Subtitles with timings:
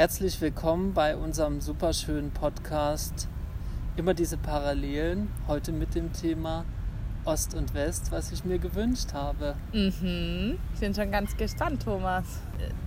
[0.00, 3.28] Herzlich willkommen bei unserem superschönen Podcast.
[3.96, 6.64] Immer diese Parallelen, heute mit dem Thema
[7.26, 9.56] Ost und West, was ich mir gewünscht habe.
[9.74, 10.58] Mhm.
[10.72, 12.24] Ich bin schon ganz gespannt, Thomas.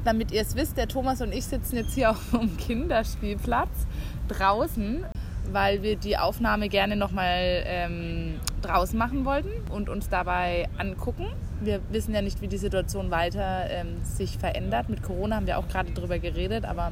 [0.03, 3.85] Damit ihr es wisst, der Thomas und ich sitzen jetzt hier auf dem Kinderspielplatz
[4.27, 5.05] draußen,
[5.51, 11.27] weil wir die Aufnahme gerne nochmal ähm, draußen machen wollten und uns dabei angucken.
[11.61, 14.89] Wir wissen ja nicht, wie die Situation weiter ähm, sich verändert.
[14.89, 16.91] Mit Corona haben wir auch gerade drüber geredet, aber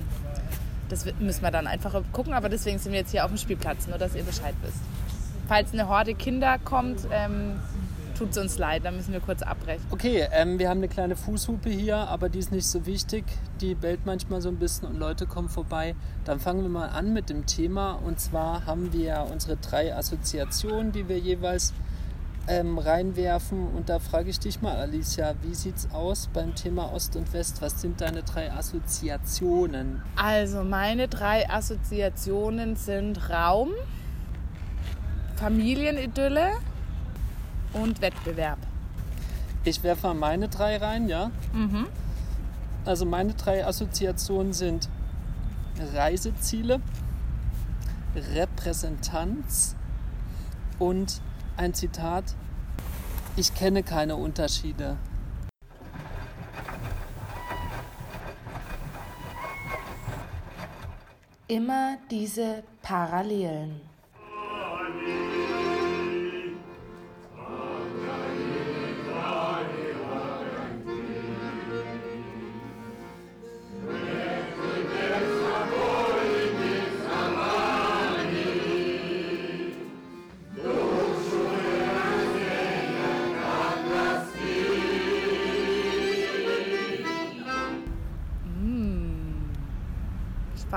[0.89, 2.33] das müssen wir dann einfach gucken.
[2.33, 4.81] Aber deswegen sind wir jetzt hier auf dem Spielplatz, nur dass ihr Bescheid wisst.
[5.47, 7.59] Falls eine Horde Kinder kommt, ähm,
[8.21, 9.83] tut es uns leid, dann müssen wir kurz abbrechen.
[9.89, 13.23] Okay, ähm, wir haben eine kleine Fußhupe hier, aber die ist nicht so wichtig.
[13.61, 15.95] Die bellt manchmal so ein bisschen und Leute kommen vorbei.
[16.23, 17.93] Dann fangen wir mal an mit dem Thema.
[17.93, 21.73] Und zwar haben wir unsere drei Assoziationen, die wir jeweils
[22.51, 23.67] ähm, reinwerfen.
[23.67, 27.31] Und da frage ich dich mal, Alicia, wie sieht es aus beim Thema Ost und
[27.31, 27.61] West?
[27.61, 30.01] Was sind deine drei Assoziationen?
[30.17, 33.69] Also meine drei Assoziationen sind Raum,
[35.37, 36.51] Familienidylle
[37.73, 38.59] und Wettbewerb.
[39.63, 41.31] Ich werfe mal meine drei rein, ja?
[41.53, 41.87] Mhm.
[42.83, 44.89] Also meine drei Assoziationen sind
[45.93, 46.81] Reiseziele,
[48.33, 49.75] Repräsentanz
[50.79, 51.21] und
[51.57, 52.35] ein Zitat,
[53.35, 54.97] ich kenne keine Unterschiede.
[61.47, 63.90] Immer diese Parallelen.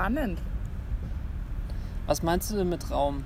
[0.05, 0.37] Spannend.
[2.05, 3.23] Was meinst du denn mit Raum?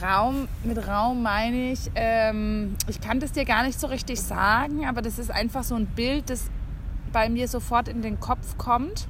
[0.00, 4.86] Raum, mit Raum meine ich, ähm, ich kann das dir gar nicht so richtig sagen,
[4.86, 6.48] aber das ist einfach so ein Bild, das
[7.12, 9.08] bei mir sofort in den Kopf kommt,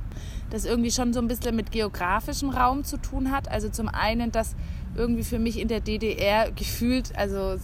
[0.48, 3.50] das irgendwie schon so ein bisschen mit geografischem Raum zu tun hat.
[3.50, 4.56] Also zum einen, dass
[4.96, 7.56] irgendwie für mich in der DDR gefühlt, also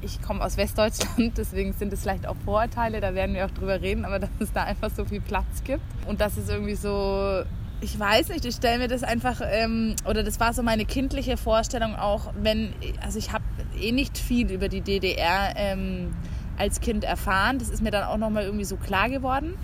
[0.00, 3.82] ich komme aus Westdeutschland, deswegen sind es vielleicht auch Vorurteile, da werden wir auch drüber
[3.82, 7.42] reden, aber dass es da einfach so viel Platz gibt und dass es irgendwie so
[7.80, 11.36] ich weiß nicht, ich stelle mir das einfach, ähm, oder das war so meine kindliche
[11.36, 13.44] Vorstellung auch, wenn, also ich habe
[13.78, 16.14] eh nicht viel über die DDR ähm,
[16.58, 17.58] als Kind erfahren.
[17.58, 19.54] Das ist mir dann auch nochmal irgendwie so klar geworden.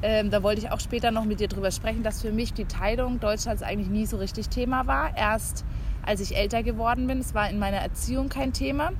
[0.00, 2.64] Ähm, da wollte ich auch später noch mit dir drüber sprechen, dass für mich die
[2.64, 5.14] Teilung Deutschlands eigentlich nie so richtig Thema war.
[5.16, 5.64] Erst
[6.06, 8.92] als ich älter geworden bin, es war in meiner Erziehung kein Thema.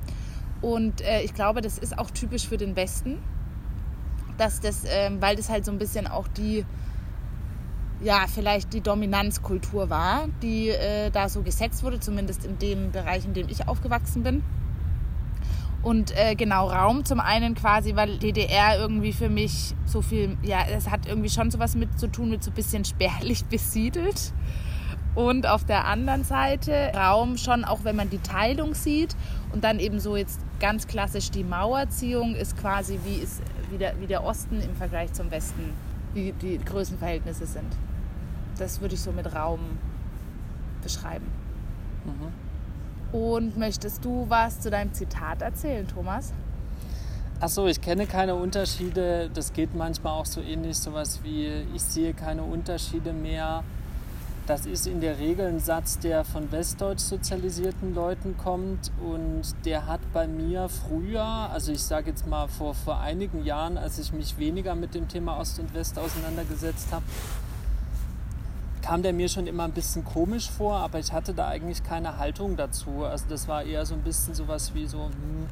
[0.61, 3.17] Und äh, ich glaube, das ist auch typisch für den Westen,
[4.37, 6.65] dass das, ähm, weil das halt so ein bisschen auch die
[8.01, 13.25] ja, vielleicht die Dominanzkultur war, die äh, da so gesetzt wurde, zumindest in dem Bereich,
[13.25, 14.43] in dem ich aufgewachsen bin.
[15.81, 20.59] Und äh, genau Raum zum einen quasi, weil DDR irgendwie für mich so viel, ja,
[20.75, 24.33] es hat irgendwie schon sowas mit zu tun, mit so ein bisschen spärlich besiedelt.
[25.15, 29.15] Und auf der anderen Seite Raum schon, auch wenn man die Teilung sieht
[29.51, 33.99] und dann eben so jetzt ganz klassisch die Mauerziehung ist quasi wie, ist, wie, der,
[33.99, 35.73] wie der Osten im Vergleich zum Westen,
[36.13, 37.75] wie die Größenverhältnisse sind
[38.59, 39.59] das würde ich so mit Raum
[40.83, 41.27] beschreiben.
[42.05, 43.17] Mhm.
[43.17, 46.33] Und möchtest du was zu deinem Zitat erzählen, Thomas?
[47.39, 49.29] Achso, ich kenne keine Unterschiede.
[49.33, 53.63] Das geht manchmal auch so ähnlich, sowas wie ich sehe keine Unterschiede mehr.
[54.45, 59.85] Das ist in der Regel ein Satz, der von westdeutsch sozialisierten Leuten kommt und der
[59.85, 64.11] hat bei mir früher, also ich sage jetzt mal vor, vor einigen Jahren, als ich
[64.11, 67.05] mich weniger mit dem Thema Ost und West auseinandergesetzt habe,
[68.89, 72.17] kam der mir schon immer ein bisschen komisch vor, aber ich hatte da eigentlich keine
[72.17, 73.05] Haltung dazu.
[73.05, 75.45] Also das war eher so ein bisschen sowas wie so, hm,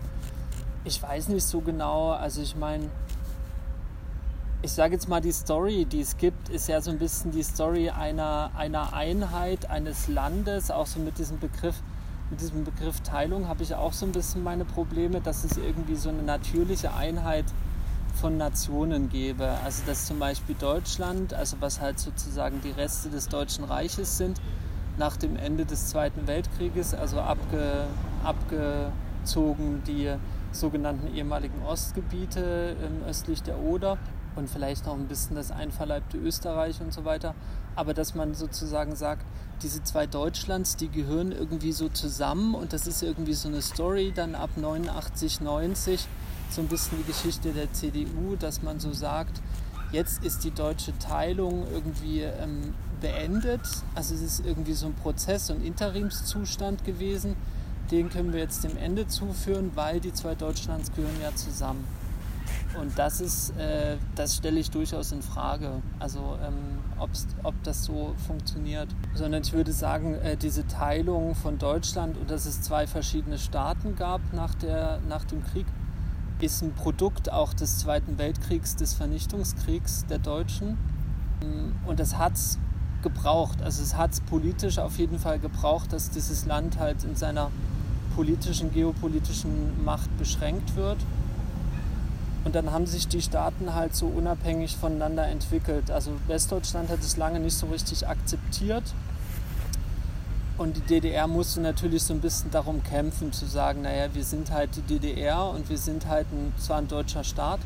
[0.84, 2.14] ich weiß nicht so genau.
[2.14, 2.90] Also ich meine,
[4.64, 7.44] ich sage jetzt mal, die Story, die es gibt, ist ja so ein bisschen die
[7.44, 11.76] Story einer, einer Einheit, eines Landes, auch so mit diesem Begriff,
[12.32, 15.96] mit diesem Begriff Teilung habe ich auch so ein bisschen meine Probleme, dass es irgendwie
[15.96, 17.67] so eine natürliche Einheit ist
[18.20, 19.48] von Nationen gäbe.
[19.64, 24.42] Also dass zum Beispiel Deutschland, also was halt sozusagen die Reste des Deutschen Reiches sind,
[24.98, 27.86] nach dem Ende des Zweiten Weltkrieges, also abge,
[28.24, 30.12] abgezogen die
[30.52, 32.76] sogenannten ehemaligen Ostgebiete
[33.08, 33.98] östlich der Oder
[34.36, 37.36] und vielleicht noch ein bisschen das einverleibte Österreich und so weiter.
[37.76, 39.26] Aber dass man sozusagen sagt,
[39.62, 44.12] diese zwei Deutschlands, die gehören irgendwie so zusammen und das ist irgendwie so eine Story
[44.16, 46.08] dann ab 89, 90
[46.52, 49.42] so ein bisschen die Geschichte der CDU, dass man so sagt,
[49.92, 53.62] jetzt ist die deutsche Teilung irgendwie ähm, beendet.
[53.96, 57.36] Also es ist irgendwie so ein Prozess, so ein Interimszustand gewesen.
[57.92, 61.86] Den können wir jetzt dem Ende zuführen, weil die zwei Deutschlands gehören ja zusammen.
[62.80, 65.82] Und das ist, äh, das stelle ich durchaus in Frage.
[66.00, 66.78] Also ähm,
[67.44, 68.90] ob das so funktioniert.
[69.14, 73.96] Sondern ich würde sagen, äh, diese Teilung von Deutschland und dass es zwei verschiedene Staaten
[73.96, 75.66] gab nach, der, nach dem Krieg,
[76.40, 80.78] ist ein Produkt auch des Zweiten Weltkriegs, des Vernichtungskriegs der Deutschen.
[81.86, 82.60] Und das hat es
[83.02, 83.62] gebraucht.
[83.62, 87.52] Also es hat es politisch auf jeden Fall gebraucht, dass dieses Land halt in seiner
[88.16, 90.98] politischen, geopolitischen Macht beschränkt wird.
[92.44, 95.92] Und dann haben sich die Staaten halt so unabhängig voneinander entwickelt.
[95.92, 98.84] Also Westdeutschland hat es lange nicht so richtig akzeptiert.
[100.58, 104.52] Und die DDR musste natürlich so ein bisschen darum kämpfen, zu sagen, naja, wir sind
[104.52, 107.60] halt die DDR und wir sind halt ein, zwar ein deutscher Staat,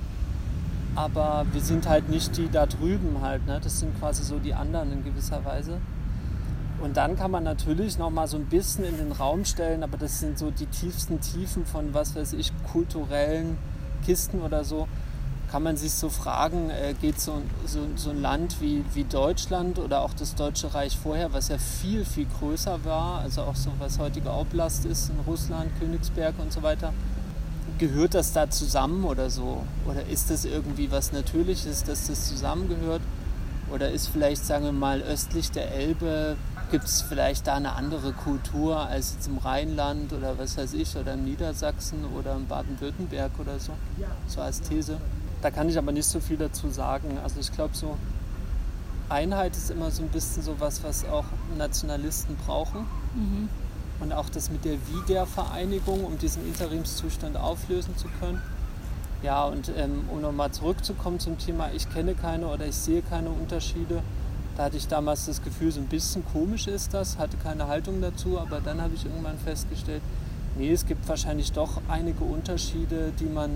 [0.96, 3.46] aber wir sind halt nicht die da drüben halt.
[3.46, 3.62] Ne?
[3.64, 5.78] Das sind quasi so die anderen in gewisser Weise.
[6.82, 9.98] Und dann kann man natürlich noch mal so ein bisschen in den Raum stellen, aber
[9.98, 13.58] das sind so die tiefsten Tiefen von, was weiß ich, kulturellen
[14.04, 14.88] Kisten oder so,
[15.52, 19.80] kann man sich so fragen, äh, geht so, so, so ein Land wie, wie Deutschland
[19.80, 23.70] oder auch das Deutsche Reich vorher, was ja viel, viel größer war, also auch so
[23.78, 26.94] was heutige Oblast ist in Russland, Königsberg und so weiter,
[27.80, 29.64] gehört das da zusammen oder so?
[29.86, 33.02] Oder ist das irgendwie was Natürliches, dass das zusammengehört?
[33.74, 36.38] Oder ist vielleicht, sagen wir mal, östlich der Elbe
[36.72, 40.96] gibt es vielleicht da eine andere Kultur als jetzt im Rheinland oder was weiß ich,
[40.96, 43.74] oder in Niedersachsen oder in Baden-Württemberg oder so,
[44.28, 44.98] so als These.
[45.42, 47.18] Da kann ich aber nicht so viel dazu sagen.
[47.24, 47.98] Also ich glaube, so
[49.10, 51.26] Einheit ist immer so ein bisschen so was, was auch
[51.58, 52.82] Nationalisten brauchen.
[53.16, 53.50] Mhm.
[54.00, 58.42] Und auch das mit der Wiedervereinigung, um diesen Interimszustand auflösen zu können.
[59.22, 63.30] Ja, und ähm, um nochmal zurückzukommen zum Thema, ich kenne keine oder ich sehe keine
[63.30, 64.02] Unterschiede
[64.58, 68.02] da hatte ich damals das Gefühl, so ein bisschen komisch ist das, hatte keine Haltung
[68.02, 70.02] dazu, aber dann habe ich irgendwann festgestellt,
[70.58, 73.52] nee, es gibt wahrscheinlich doch einige Unterschiede, die man,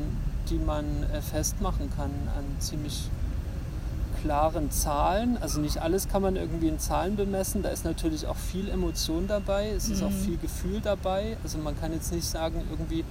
[0.49, 3.09] die man äh, festmachen kann an ziemlich
[4.21, 5.37] klaren Zahlen.
[5.39, 7.61] Also nicht alles kann man irgendwie in Zahlen bemessen.
[7.61, 10.07] Da ist natürlich auch viel Emotion dabei, es ist mhm.
[10.07, 11.37] auch viel Gefühl dabei.
[11.43, 13.03] Also man kann jetzt nicht sagen, irgendwie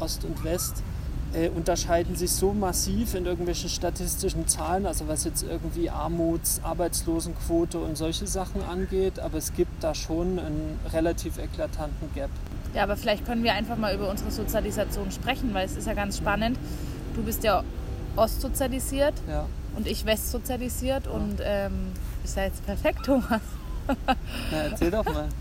[0.00, 0.82] Ost und West
[1.34, 7.78] äh, unterscheiden sich so massiv in irgendwelchen statistischen Zahlen, also was jetzt irgendwie Armuts-, Arbeitslosenquote
[7.78, 12.30] und solche Sachen angeht, aber es gibt da schon einen relativ eklatanten Gap.
[12.74, 15.94] Ja, aber vielleicht können wir einfach mal über unsere Sozialisation sprechen, weil es ist ja
[15.94, 16.58] ganz spannend.
[17.14, 17.64] Du bist ja
[18.16, 19.46] ostsozialisiert ja.
[19.76, 21.12] und ich westsozialisiert ja.
[21.12, 21.92] und ähm,
[22.24, 23.40] ist ja jetzt perfekt, Thomas.
[24.06, 24.16] Na,
[24.70, 25.28] erzähl doch mal.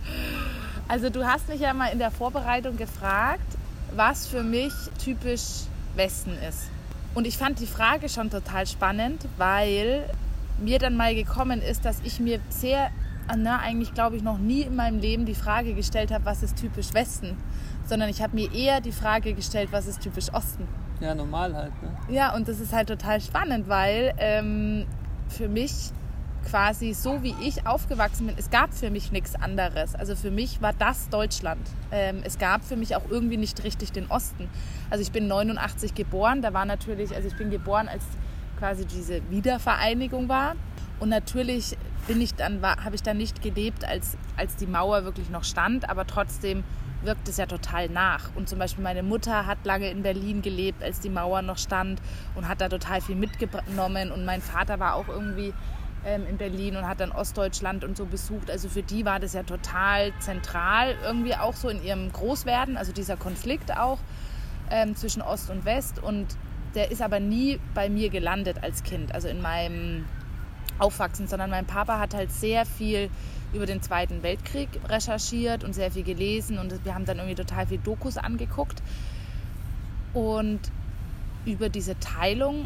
[0.90, 3.58] Also du hast mich ja mal in der Vorbereitung gefragt,
[3.94, 4.72] was für mich
[5.04, 5.64] typisch
[5.96, 6.70] Westen ist.
[7.14, 10.10] Und ich fand die Frage schon total spannend, weil
[10.60, 12.90] mir dann mal gekommen ist, dass ich mir sehr,
[13.36, 16.58] na, eigentlich glaube ich noch nie in meinem Leben die Frage gestellt habe, was ist
[16.58, 17.36] typisch Westen,
[17.86, 20.68] sondern ich habe mir eher die Frage gestellt, was ist typisch Osten.
[21.00, 21.72] Ja, normal halt.
[21.82, 21.90] Ne?
[22.10, 24.86] Ja, und das ist halt total spannend, weil ähm,
[25.30, 25.92] für mich
[26.50, 29.96] quasi so, wie ich aufgewachsen bin, es gab für mich nichts anderes.
[29.96, 31.62] Also für mich war das Deutschland.
[31.92, 34.50] Ähm, es gab für mich auch irgendwie nicht richtig den Osten.
[34.90, 38.04] Also ich bin 89 geboren, da war natürlich, also ich bin geboren, als
[38.58, 40.56] quasi diese Wiedervereinigung war.
[41.00, 41.78] Und natürlich
[42.08, 45.90] bin ich dann, habe ich dann nicht gelebt, als, als die Mauer wirklich noch stand,
[45.90, 46.64] aber trotzdem
[47.04, 48.30] wirkt es ja total nach.
[48.36, 52.02] Und zum Beispiel meine Mutter hat lange in Berlin gelebt, als die Mauer noch stand
[52.36, 54.12] und hat da total viel mitgenommen.
[54.12, 55.54] Und mein Vater war auch irgendwie
[56.06, 58.50] ähm, in Berlin und hat dann Ostdeutschland und so besucht.
[58.50, 62.92] Also für die war das ja total zentral, irgendwie auch so in ihrem Großwerden, also
[62.92, 64.00] dieser Konflikt auch
[64.72, 66.02] ähm, zwischen Ost und West.
[66.02, 66.28] Und
[66.76, 70.06] der ist aber nie bei mir gelandet als Kind, also in meinem
[70.80, 73.10] Aufwachsen, sondern mein Papa hat halt sehr viel
[73.54, 77.68] über den Zweiten Weltkrieg recherchiert und sehr viel gelesen und wir haben dann irgendwie total
[77.68, 78.82] viel Dokus angeguckt.
[80.14, 80.60] Und
[81.46, 82.66] über diese Teilung,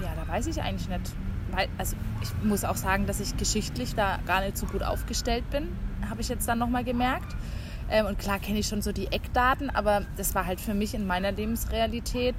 [0.00, 1.12] ja, da weiß ich eigentlich nicht,
[1.76, 5.68] also ich muss auch sagen, dass ich geschichtlich da gar nicht so gut aufgestellt bin,
[6.08, 7.36] habe ich jetzt dann nochmal gemerkt.
[7.90, 10.94] Ähm, und klar kenne ich schon so die Eckdaten, aber das war halt für mich
[10.94, 12.36] in meiner Lebensrealität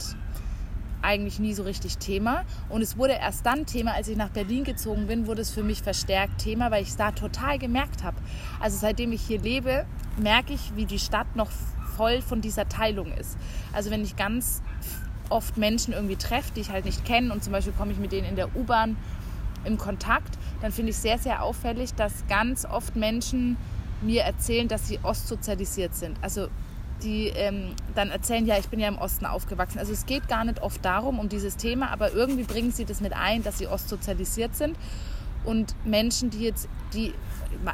[1.03, 2.43] eigentlich nie so richtig Thema.
[2.69, 5.63] Und es wurde erst dann Thema, als ich nach Berlin gezogen bin, wurde es für
[5.63, 8.17] mich verstärkt Thema, weil ich es da total gemerkt habe.
[8.60, 9.86] Also seitdem ich hier lebe,
[10.17, 11.51] merke ich, wie die Stadt noch
[11.95, 13.38] voll von dieser Teilung ist.
[13.72, 14.62] Also wenn ich ganz
[15.29, 18.12] oft Menschen irgendwie treffe, die ich halt nicht kenne und zum Beispiel komme ich mit
[18.12, 18.98] denen in der U-Bahn
[19.65, 23.57] im Kontakt, dann finde ich sehr, sehr auffällig, dass ganz oft Menschen
[24.01, 26.17] mir erzählen, dass sie ostsozialisiert sind.
[26.22, 26.50] Also
[27.03, 29.79] die ähm, dann erzählen, ja, ich bin ja im Osten aufgewachsen.
[29.79, 33.01] Also es geht gar nicht oft darum, um dieses Thema, aber irgendwie bringen sie das
[33.01, 34.77] mit ein, dass sie ostsozialisiert sind.
[35.43, 37.13] Und Menschen, die jetzt, die,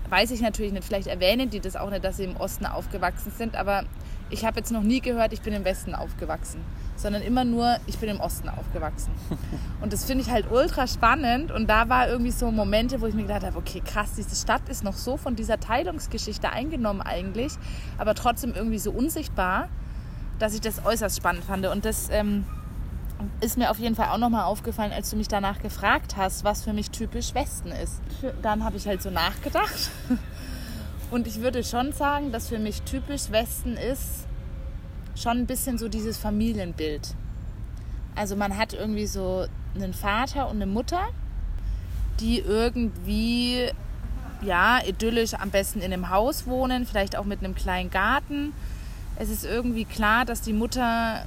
[0.09, 3.31] weiß ich natürlich nicht, vielleicht erwähnen die das auch nicht, dass sie im Osten aufgewachsen
[3.37, 3.83] sind, aber
[4.31, 6.61] ich habe jetzt noch nie gehört, ich bin im Westen aufgewachsen,
[6.99, 9.11] sondern immer nur, ich bin im Osten aufgewachsen.
[9.81, 11.51] Und das finde ich halt ultra spannend.
[11.51, 14.67] Und da war irgendwie so Momente, wo ich mir gedacht habe, okay, krass, diese Stadt
[14.67, 17.53] ist noch so von dieser Teilungsgeschichte eingenommen eigentlich,
[17.97, 19.69] aber trotzdem irgendwie so unsichtbar,
[20.39, 21.65] dass ich das äußerst spannend fand.
[21.67, 22.45] Und das ähm,
[23.39, 26.63] ist mir auf jeden Fall auch nochmal aufgefallen, als du mich danach gefragt hast, was
[26.63, 28.01] für mich typisch Westen ist.
[28.41, 29.89] Dann habe ich halt so nachgedacht.
[31.11, 34.28] Und ich würde schon sagen, dass für mich typisch Westen ist
[35.19, 37.15] schon ein bisschen so dieses Familienbild.
[38.15, 39.45] Also man hat irgendwie so
[39.75, 41.07] einen Vater und eine Mutter,
[42.19, 43.69] die irgendwie
[44.41, 48.53] ja idyllisch am besten in einem Haus wohnen, vielleicht auch mit einem kleinen Garten.
[49.17, 51.25] Es ist irgendwie klar, dass die Mutter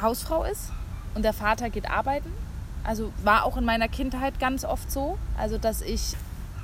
[0.00, 0.72] Hausfrau ist
[1.14, 2.30] und der Vater geht arbeiten.
[2.84, 6.16] Also war auch in meiner Kindheit ganz oft so, also dass ich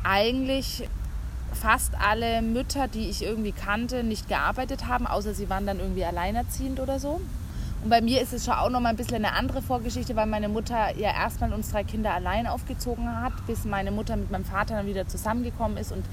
[0.05, 0.89] eigentlich
[1.55, 6.05] fast alle Mütter, die ich irgendwie kannte, nicht gearbeitet haben, außer sie waren dann irgendwie
[6.05, 7.21] alleinerziehend oder so.
[7.83, 10.27] Und bei mir ist es schon auch noch mal ein bisschen eine andere Vorgeschichte, weil
[10.27, 14.45] meine Mutter ja erstmal uns drei Kinder allein aufgezogen hat, bis meine Mutter mit meinem
[14.45, 16.05] Vater dann wieder zusammengekommen ist und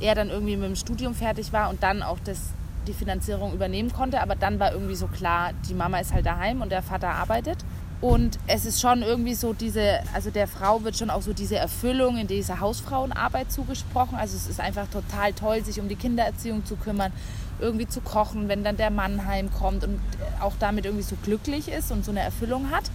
[0.00, 2.50] er dann irgendwie mit dem Studium fertig war und dann auch das,
[2.88, 4.20] die Finanzierung übernehmen konnte.
[4.20, 7.58] Aber dann war irgendwie so klar, die Mama ist halt daheim und der Vater arbeitet.
[8.02, 11.54] Und es ist schon irgendwie so diese, also der Frau wird schon auch so diese
[11.54, 14.18] Erfüllung in dieser Hausfrauenarbeit zugesprochen.
[14.18, 17.12] Also es ist einfach total toll, sich um die Kindererziehung zu kümmern,
[17.60, 20.00] irgendwie zu kochen, wenn dann der Mann heimkommt und
[20.40, 22.90] auch damit irgendwie so glücklich ist und so eine Erfüllung hat.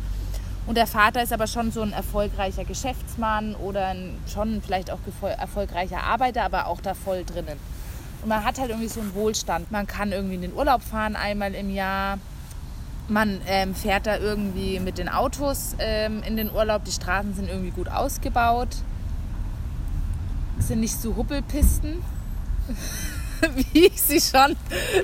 [0.65, 4.99] Und der Vater ist aber schon so ein erfolgreicher Geschäftsmann oder ein, schon vielleicht auch
[5.21, 7.57] erfolgreicher Arbeiter, aber auch da voll drinnen.
[8.23, 9.71] Und man hat halt irgendwie so einen Wohlstand.
[9.71, 12.17] Man kann irgendwie in den Urlaub fahren einmal im Jahr
[13.09, 16.83] man ähm, fährt da irgendwie mit den Autos ähm, in den Urlaub.
[16.83, 18.69] Die Straßen sind irgendwie gut ausgebaut.
[20.59, 22.03] Sind nicht so Huppelpisten,
[23.55, 24.55] wie ich sie schon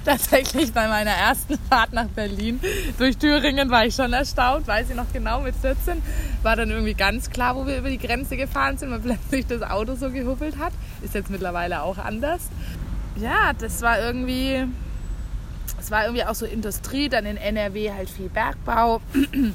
[0.03, 2.59] tatsächlich bei meiner ersten Fahrt nach Berlin
[2.97, 4.67] durch Thüringen war ich schon erstaunt.
[4.67, 6.01] Weiß ich noch genau, mit 14
[6.41, 9.61] war dann irgendwie ganz klar, wo wir über die Grenze gefahren sind, weil plötzlich das
[9.61, 10.73] Auto so gehuppelt hat.
[11.03, 12.41] Ist jetzt mittlerweile auch anders.
[13.15, 14.65] Ja, das war irgendwie
[15.83, 19.01] es war irgendwie auch so Industrie, dann in NRW halt viel Bergbau.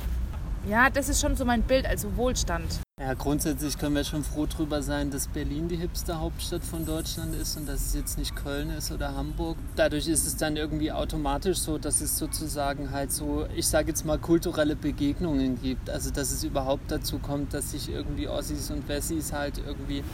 [0.69, 2.81] ja, das ist schon so mein Bild, also Wohlstand.
[3.01, 7.35] Ja, grundsätzlich können wir schon froh drüber sein, dass Berlin die hipster Hauptstadt von Deutschland
[7.35, 9.57] ist und dass es jetzt nicht Köln ist oder Hamburg.
[9.77, 14.05] Dadurch ist es dann irgendwie automatisch so, dass es sozusagen halt so, ich sage jetzt
[14.05, 15.89] mal, kulturelle Begegnungen gibt.
[15.89, 20.05] Also dass es überhaupt dazu kommt, dass sich irgendwie Ossis und Wessis halt irgendwie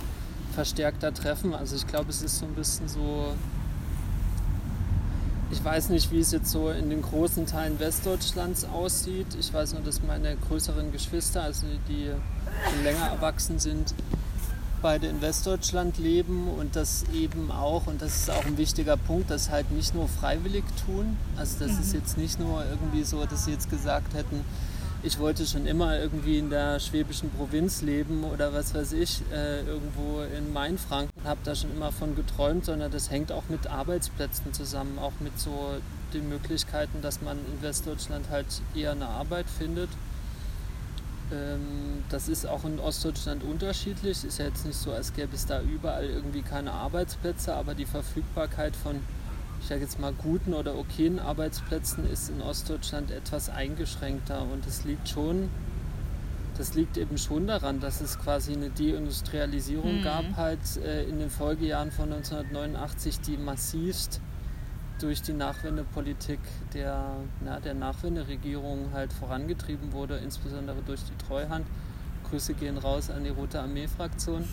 [0.54, 1.54] verstärkter treffen.
[1.54, 3.34] Also ich glaube, es ist so ein bisschen so
[5.54, 9.28] ich weiß nicht, wie es jetzt so in den großen Teilen Westdeutschlands aussieht.
[9.38, 12.10] Ich weiß nur, dass meine größeren Geschwister, also die
[12.68, 13.94] schon länger erwachsen sind,
[14.82, 19.30] beide in Westdeutschland leben und das eben auch, und das ist auch ein wichtiger Punkt,
[19.30, 21.16] das halt nicht nur freiwillig tun.
[21.36, 21.82] Also das mhm.
[21.82, 24.40] ist jetzt nicht nur irgendwie so, dass sie jetzt gesagt hätten,
[25.04, 29.60] ich wollte schon immer irgendwie in der schwäbischen Provinz leben oder was weiß ich, äh,
[29.60, 34.54] irgendwo in Mainfranken, habe da schon immer von geträumt, sondern das hängt auch mit Arbeitsplätzen
[34.54, 35.74] zusammen, auch mit so
[36.14, 39.90] den Möglichkeiten, dass man in Westdeutschland halt eher eine Arbeit findet.
[41.30, 44.24] Ähm, das ist auch in Ostdeutschland unterschiedlich.
[44.24, 47.86] Ist ja jetzt nicht so, als gäbe es da überall irgendwie keine Arbeitsplätze, aber die
[47.86, 49.00] Verfügbarkeit von
[49.64, 54.42] ich sage jetzt mal, guten oder okayen Arbeitsplätzen ist in Ostdeutschland etwas eingeschränkter.
[54.42, 55.48] Und das liegt schon,
[56.58, 60.04] das liegt eben schon daran, dass es quasi eine Deindustrialisierung mhm.
[60.04, 64.20] gab, halt äh, in den Folgejahren von 1989, die massivst
[65.00, 66.40] durch die Nachwendepolitik
[66.74, 71.66] der, na, der Nachwenderegierung halt vorangetrieben wurde, insbesondere durch die Treuhand.
[72.28, 74.44] Grüße gehen raus an die Rote Armee-Fraktion,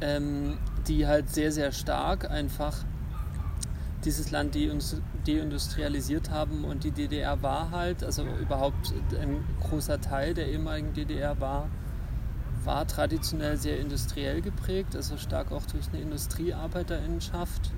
[0.00, 0.56] ähm,
[0.88, 2.82] die halt sehr, sehr stark einfach
[4.04, 4.56] dieses Land
[5.26, 11.40] deindustrialisiert haben und die DDR war halt, also überhaupt ein großer Teil der ehemaligen DDR
[11.40, 11.68] war,
[12.64, 17.70] war traditionell sehr industriell geprägt, also stark auch durch eine Industriearbeiterinnenschaft.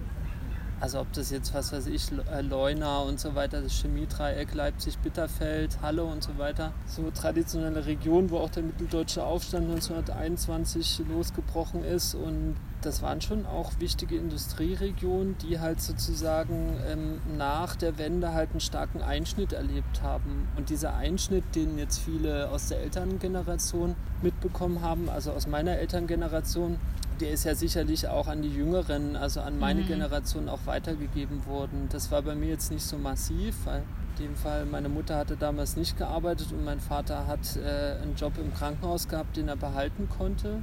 [0.80, 4.98] Also ob das jetzt, was weiß ich, äh, Leuna und so weiter, das Chemiedreieck, Leipzig,
[4.98, 6.72] Bitterfeld, Halle und so weiter.
[6.86, 13.46] So traditionelle Regionen, wo auch der mitteldeutsche Aufstand 1921 losgebrochen ist und das waren schon
[13.46, 20.02] auch wichtige Industrieregionen, die halt sozusagen ähm, nach der Wende halt einen starken Einschnitt erlebt
[20.02, 20.48] haben.
[20.56, 26.78] Und dieser Einschnitt, den jetzt viele aus der Elterngeneration mitbekommen haben, also aus meiner Elterngeneration,
[27.20, 29.86] der ist ja sicherlich auch an die Jüngeren, also an meine mhm.
[29.86, 31.88] Generation auch weitergegeben worden.
[31.90, 33.82] Das war bei mir jetzt nicht so massiv, weil
[34.18, 38.14] in dem Fall meine Mutter hatte damals nicht gearbeitet und mein Vater hat äh, einen
[38.16, 40.62] Job im Krankenhaus gehabt, den er behalten konnte.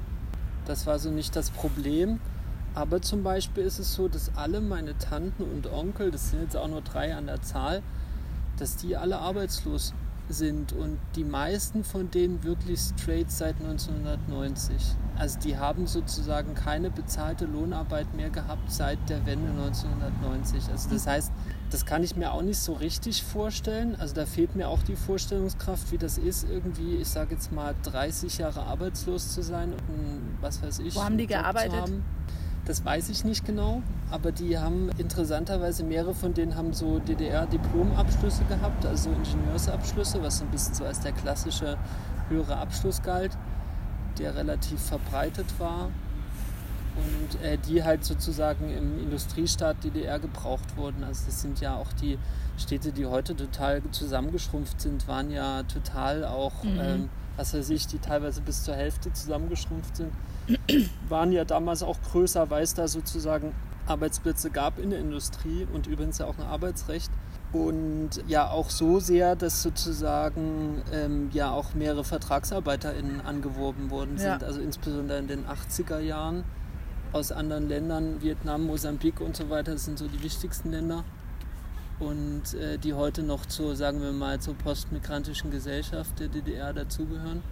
[0.66, 2.20] Das war so nicht das Problem.
[2.74, 6.56] Aber zum Beispiel ist es so, dass alle meine Tanten und Onkel, das sind jetzt
[6.56, 7.82] auch nur drei an der Zahl,
[8.58, 9.94] dass die alle arbeitslos
[10.34, 14.76] sind und die meisten von denen wirklich straight seit 1990.
[15.18, 20.70] Also die haben sozusagen keine bezahlte Lohnarbeit mehr gehabt seit der Wende 1990.
[20.72, 21.32] Also das heißt,
[21.70, 23.96] das kann ich mir auch nicht so richtig vorstellen.
[23.96, 27.76] Also da fehlt mir auch die Vorstellungskraft, wie das ist, irgendwie, ich sage jetzt mal,
[27.84, 30.96] 30 Jahre arbeitslos zu sein und was weiß ich.
[30.96, 31.92] Wo haben die gearbeitet?
[32.66, 38.44] Das weiß ich nicht genau, aber die haben interessanterweise mehrere von denen haben so DDR-Diplomabschlüsse
[38.46, 41.78] gehabt, also Ingenieursabschlüsse, was so ein bisschen so als der klassische
[42.30, 43.36] höhere Abschluss galt,
[44.20, 45.90] der relativ verbreitet war
[46.96, 51.04] und äh, die halt sozusagen im Industriestaat DDR gebraucht wurden.
[51.04, 52.20] Also das sind ja auch die
[52.58, 56.80] Städte, die heute total zusammengeschrumpft sind, waren ja total auch, mhm.
[56.80, 60.12] ähm, was weiß ich, die teilweise bis zur Hälfte zusammengeschrumpft sind
[61.10, 63.54] waren ja damals auch größer, weil es da sozusagen
[63.88, 67.12] Arbeitsplätze gab in der Industrie und übrigens ja auch ein Arbeitsrecht.
[67.54, 74.42] Und ja auch so sehr, dass sozusagen ähm, ja auch mehrere VertragsarbeiterInnen angeworben worden sind.
[74.42, 74.48] Ja.
[74.48, 76.46] Also insbesondere in den 80er Jahren
[77.12, 81.04] aus anderen Ländern, Vietnam, Mosambik und so weiter, das sind so die wichtigsten Länder.
[82.00, 87.44] Und äh, die heute noch zur, sagen wir mal, zur postmigrantischen Gesellschaft der DDR dazugehören.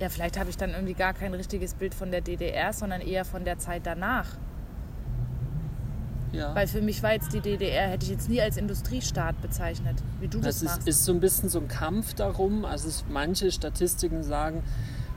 [0.00, 3.24] Ja, vielleicht habe ich dann irgendwie gar kein richtiges Bild von der DDR, sondern eher
[3.24, 4.26] von der Zeit danach.
[6.32, 6.54] Ja.
[6.54, 10.28] Weil für mich war jetzt die DDR, hätte ich jetzt nie als Industriestaat bezeichnet, wie
[10.28, 10.88] du das, das machst.
[10.88, 12.64] Es ist so ein bisschen so ein Kampf darum.
[12.64, 14.62] Also es, manche Statistiken sagen,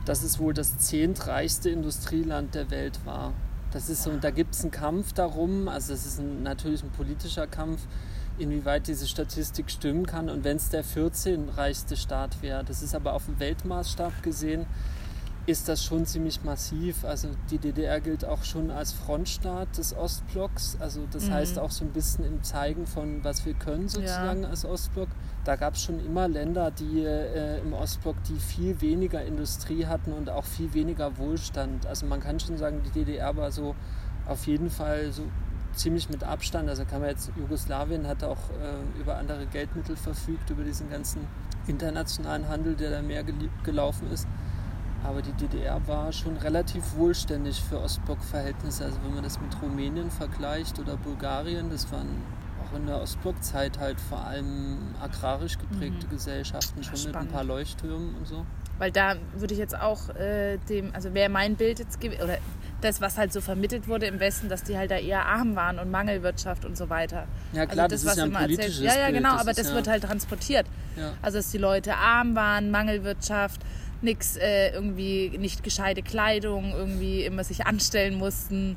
[0.06, 3.34] dass es wohl das zehntreichste Industrieland der Welt war.
[3.72, 5.68] Das ist so, da gibt es einen Kampf darum.
[5.68, 7.82] Also es ist ein, natürlich ein politischer Kampf
[8.40, 12.64] inwieweit diese Statistik stimmen kann und wenn es der 14 reichste Staat wäre.
[12.64, 14.66] Das ist aber auf dem Weltmaßstab gesehen,
[15.46, 17.04] ist das schon ziemlich massiv.
[17.04, 20.76] Also die DDR gilt auch schon als Frontstaat des Ostblocks.
[20.80, 21.32] Also das mhm.
[21.32, 24.48] heißt auch so ein bisschen im Zeigen von, was wir können sozusagen ja.
[24.48, 25.08] als Ostblock.
[25.44, 30.12] Da gab es schon immer Länder, die äh, im Ostblock, die viel weniger Industrie hatten
[30.12, 31.86] und auch viel weniger Wohlstand.
[31.86, 33.74] Also man kann schon sagen, die DDR war so
[34.26, 35.22] auf jeden Fall so
[35.74, 36.68] ziemlich mit Abstand.
[36.68, 41.26] Also kann man jetzt, Jugoslawien hat auch äh, über andere Geldmittel verfügt, über diesen ganzen
[41.66, 43.24] internationalen Handel, der da mehr
[43.64, 44.26] gelaufen ist.
[45.02, 48.84] Aber die DDR war schon relativ wohlständig für Ostblock-Verhältnisse.
[48.84, 52.08] Also wenn man das mit Rumänien vergleicht oder Bulgarien, das waren
[52.62, 56.10] auch in der Ostblock-Zeit halt vor allem agrarisch geprägte mhm.
[56.10, 57.20] Gesellschaften, schon Spannend.
[57.22, 58.44] mit ein paar Leuchttürmen und so.
[58.78, 62.38] Weil da würde ich jetzt auch äh, dem, also wäre mein Bild jetzt, oder
[62.80, 65.78] das, was halt so vermittelt wurde im Westen, dass die halt da eher arm waren
[65.78, 67.26] und Mangelwirtschaft und so weiter.
[67.52, 68.96] Ja klar, also das, das ist ja ein politisches erzählt.
[68.96, 70.66] Ja, ja, genau, das aber das ja wird halt transportiert.
[70.96, 71.12] Ja.
[71.22, 73.60] Also dass die Leute arm waren, Mangelwirtschaft,
[74.02, 78.76] nichts äh, irgendwie nicht gescheite Kleidung, irgendwie immer sich anstellen mussten.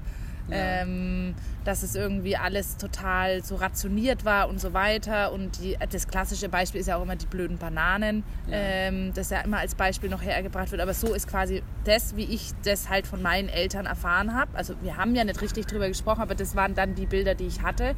[0.51, 5.32] Ähm, dass es irgendwie alles total so rationiert war und so weiter.
[5.32, 8.58] Und die, das klassische Beispiel ist ja auch immer die blöden Bananen, ja.
[8.58, 10.82] ähm, das ja immer als Beispiel noch hergebracht wird.
[10.82, 14.51] Aber so ist quasi das, wie ich das halt von meinen Eltern erfahren habe.
[14.56, 17.47] Also wir haben ja nicht richtig drüber gesprochen, aber das waren dann die Bilder, die
[17.47, 17.95] ich hatte.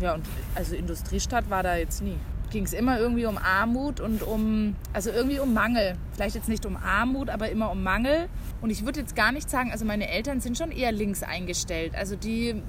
[0.00, 2.18] Ja, und also Industriestadt war da jetzt nie
[2.54, 5.96] ging es immer irgendwie um Armut und um, also irgendwie um Mangel.
[6.12, 8.28] Vielleicht jetzt nicht um Armut, aber immer um Mangel.
[8.60, 11.96] Und ich würde jetzt gar nicht sagen, also meine Eltern sind schon eher links eingestellt.
[11.96, 12.62] Also die,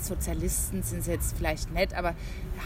[0.00, 2.14] Sozialisten sind es jetzt vielleicht nett, aber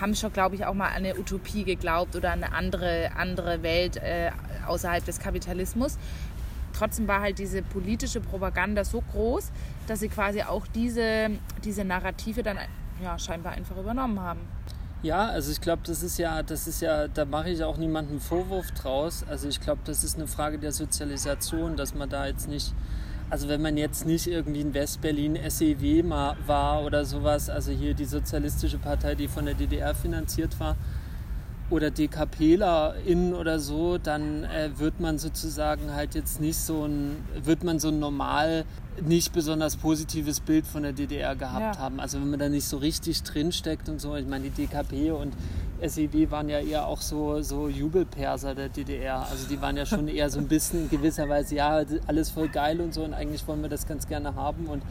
[0.01, 3.63] haben schon, glaube ich, auch mal an eine Utopie geglaubt oder an eine andere, andere
[3.63, 4.31] Welt äh,
[4.67, 5.99] außerhalb des Kapitalismus.
[6.73, 9.53] Trotzdem war halt diese politische Propaganda so groß,
[9.87, 11.31] dass sie quasi auch diese,
[11.63, 12.57] diese Narrative dann
[13.03, 14.41] ja, scheinbar einfach übernommen haben.
[15.05, 18.21] Ja, also ich glaube, das ist ja, das ist ja, da mache ich auch niemanden
[18.21, 19.23] Vorwurf draus.
[19.29, 22.73] Also ich glaube, das ist eine Frage der Sozialisation, dass man da jetzt nicht,
[23.29, 26.09] also wenn man jetzt nicht irgendwie in Westberlin SEW
[26.47, 30.75] war oder sowas, also hier die sozialistische Partei, die von der DDR finanziert war,
[31.69, 37.63] oder DKPlerInnen oder so, dann äh, wird man sozusagen halt jetzt nicht so ein, wird
[37.63, 38.65] man so ein normal
[39.03, 41.83] nicht besonders positives Bild von der DDR gehabt ja.
[41.83, 42.01] haben.
[42.01, 45.35] Also wenn man da nicht so richtig drinsteckt und so, ich meine, die DKP und
[45.81, 49.27] SED waren ja eher auch so, so Jubelperser der DDR.
[49.31, 52.49] Also die waren ja schon eher so ein bisschen in gewisser Weise, ja, alles voll
[52.49, 54.67] geil und so und eigentlich wollen wir das ganz gerne haben.
[54.67, 54.83] Und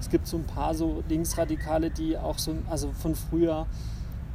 [0.00, 3.66] es gibt so ein paar so Linksradikale, die auch so, also von früher,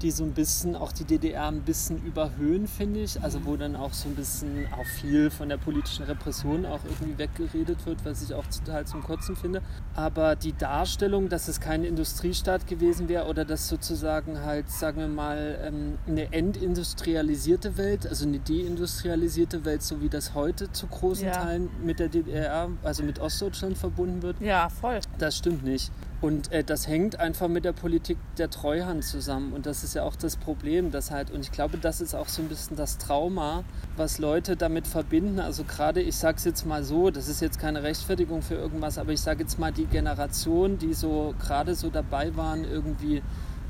[0.03, 3.21] die so ein bisschen auch die DDR ein bisschen überhöhen, finde ich.
[3.23, 7.17] Also wo dann auch so ein bisschen auch viel von der politischen Repression auch irgendwie
[7.17, 9.61] weggeredet wird, was ich auch total zum Kotzen finde.
[9.95, 15.07] Aber die Darstellung, dass es kein Industriestaat gewesen wäre oder dass sozusagen halt, sagen wir
[15.07, 21.25] mal, ähm, eine entindustrialisierte Welt, also eine deindustrialisierte Welt, so wie das heute zu großen
[21.27, 21.31] Ja.
[21.33, 24.99] Teilen mit der DDR, also mit Ostdeutschland verbunden wird, Ja, voll.
[25.17, 25.91] das stimmt nicht.
[26.23, 29.51] Und äh, das hängt einfach mit der Politik der Treuhand zusammen.
[29.51, 32.29] Und das ist ja auch das Problem, dass halt, und ich glaube, das ist auch
[32.29, 33.65] so ein bisschen das Trauma,
[33.97, 35.41] was Leute damit verbinden.
[35.41, 38.97] Also gerade, ich sage es jetzt mal so, das ist jetzt keine Rechtfertigung für irgendwas,
[38.97, 43.21] aber ich sage jetzt mal die Generation, die so gerade so dabei waren, irgendwie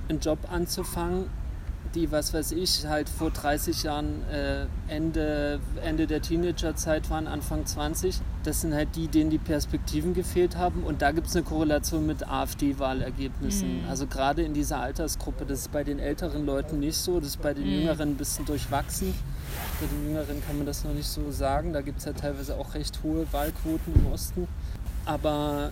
[0.07, 1.31] einen Job anzufangen,
[1.95, 7.65] die, was weiß ich, halt vor 30 Jahren äh, Ende, Ende der Teenagerzeit waren, Anfang
[7.65, 8.21] 20.
[8.43, 10.83] Das sind halt die, denen die Perspektiven gefehlt haben.
[10.83, 13.85] Und da gibt es eine Korrelation mit AfD-Wahlergebnissen.
[13.89, 15.45] Also gerade in dieser Altersgruppe.
[15.45, 17.19] Das ist bei den älteren Leuten nicht so.
[17.19, 19.13] Das ist bei den Jüngeren ein bisschen durchwachsen.
[19.79, 21.73] Bei den Jüngeren kann man das noch nicht so sagen.
[21.73, 24.47] Da gibt es ja teilweise auch recht hohe Wahlquoten im Osten.
[25.05, 25.71] Aber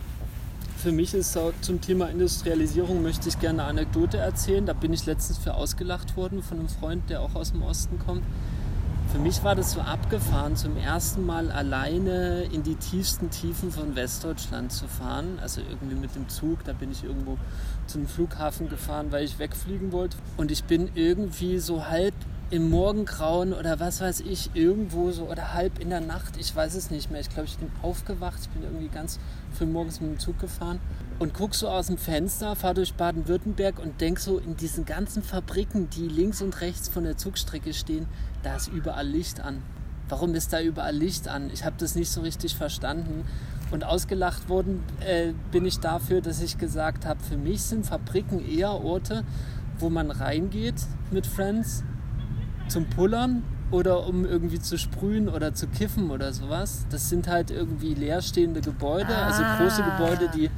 [0.78, 4.66] für mich ist zum Thema Industrialisierung möchte ich gerne eine Anekdote erzählen.
[4.66, 8.00] Da bin ich letztens für ausgelacht worden von einem Freund, der auch aus dem Osten
[8.00, 8.24] kommt.
[9.12, 13.94] Für mich war das so abgefahren, zum ersten Mal alleine in die tiefsten Tiefen von
[13.98, 15.38] Westdeutschland zu fahren.
[15.42, 17.38] Also irgendwie mit dem Zug, da bin ich irgendwo
[17.88, 20.16] zum Flughafen gefahren, weil ich wegfliegen wollte.
[20.38, 22.14] Und ich bin irgendwie so halb
[22.52, 26.76] im Morgengrauen oder was weiß ich, irgendwo so oder halb in der Nacht, ich weiß
[26.76, 27.20] es nicht mehr.
[27.20, 29.20] Ich glaube, ich bin aufgewacht, ich bin irgendwie ganz
[29.52, 30.80] früh morgens mit dem Zug gefahren
[31.22, 35.22] und guck so aus dem Fenster, fahr durch Baden-Württemberg und denk so in diesen ganzen
[35.22, 38.08] Fabriken, die links und rechts von der Zugstrecke stehen,
[38.42, 39.62] da ist überall Licht an.
[40.10, 41.52] Warum ist da überall Licht an?
[41.54, 43.24] Ich habe das nicht so richtig verstanden.
[43.70, 48.44] Und ausgelacht worden äh, bin ich dafür, dass ich gesagt habe, für mich sind Fabriken
[48.44, 49.24] eher Orte,
[49.78, 51.84] wo man reingeht mit Friends
[52.68, 56.88] zum Pullern oder um irgendwie zu sprühen oder zu kiffen oder sowas.
[56.90, 59.98] Das sind halt irgendwie leerstehende Gebäude, also große Ah.
[59.98, 60.50] Gebäude, die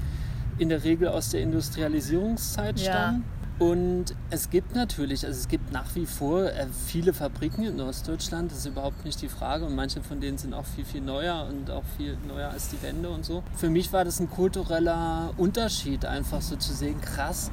[0.57, 2.85] in der Regel aus der Industrialisierungszeit Ja.
[2.91, 3.23] stammen.
[3.59, 8.51] Und es gibt natürlich, also es gibt nach wie vor äh, viele Fabriken in Ostdeutschland,
[8.51, 9.65] das ist überhaupt nicht die Frage.
[9.65, 12.81] Und manche von denen sind auch viel, viel neuer und auch viel neuer als die
[12.81, 13.43] Wende und so.
[13.55, 17.51] Für mich war das ein kultureller Unterschied, einfach so zu sehen, krass,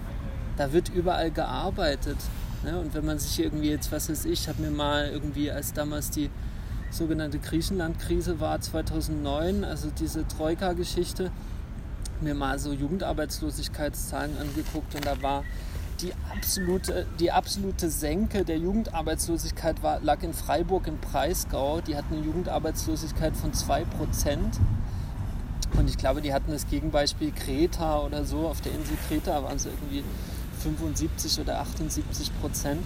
[0.56, 2.16] da wird überall gearbeitet.
[2.64, 2.78] Ne?
[2.78, 5.74] Und wenn man sich irgendwie jetzt, was weiß ich, ich habe mir mal irgendwie, als
[5.74, 6.30] damals die
[6.90, 11.30] sogenannte Griechenland-Krise war, 2009, also diese Troika-Geschichte,
[12.22, 15.44] mir mal so Jugendarbeitslosigkeitszahlen angeguckt und da war
[16.00, 21.80] die absolute, die absolute Senke der Jugendarbeitslosigkeit war, lag in Freiburg im Breisgau.
[21.80, 23.84] Die hatten eine Jugendarbeitslosigkeit von 2%.
[25.76, 28.48] Und ich glaube, die hatten das Gegenbeispiel Kreta oder so.
[28.48, 30.02] Auf der Insel Kreta waren es irgendwie
[30.62, 32.82] 75 oder 78 Prozent.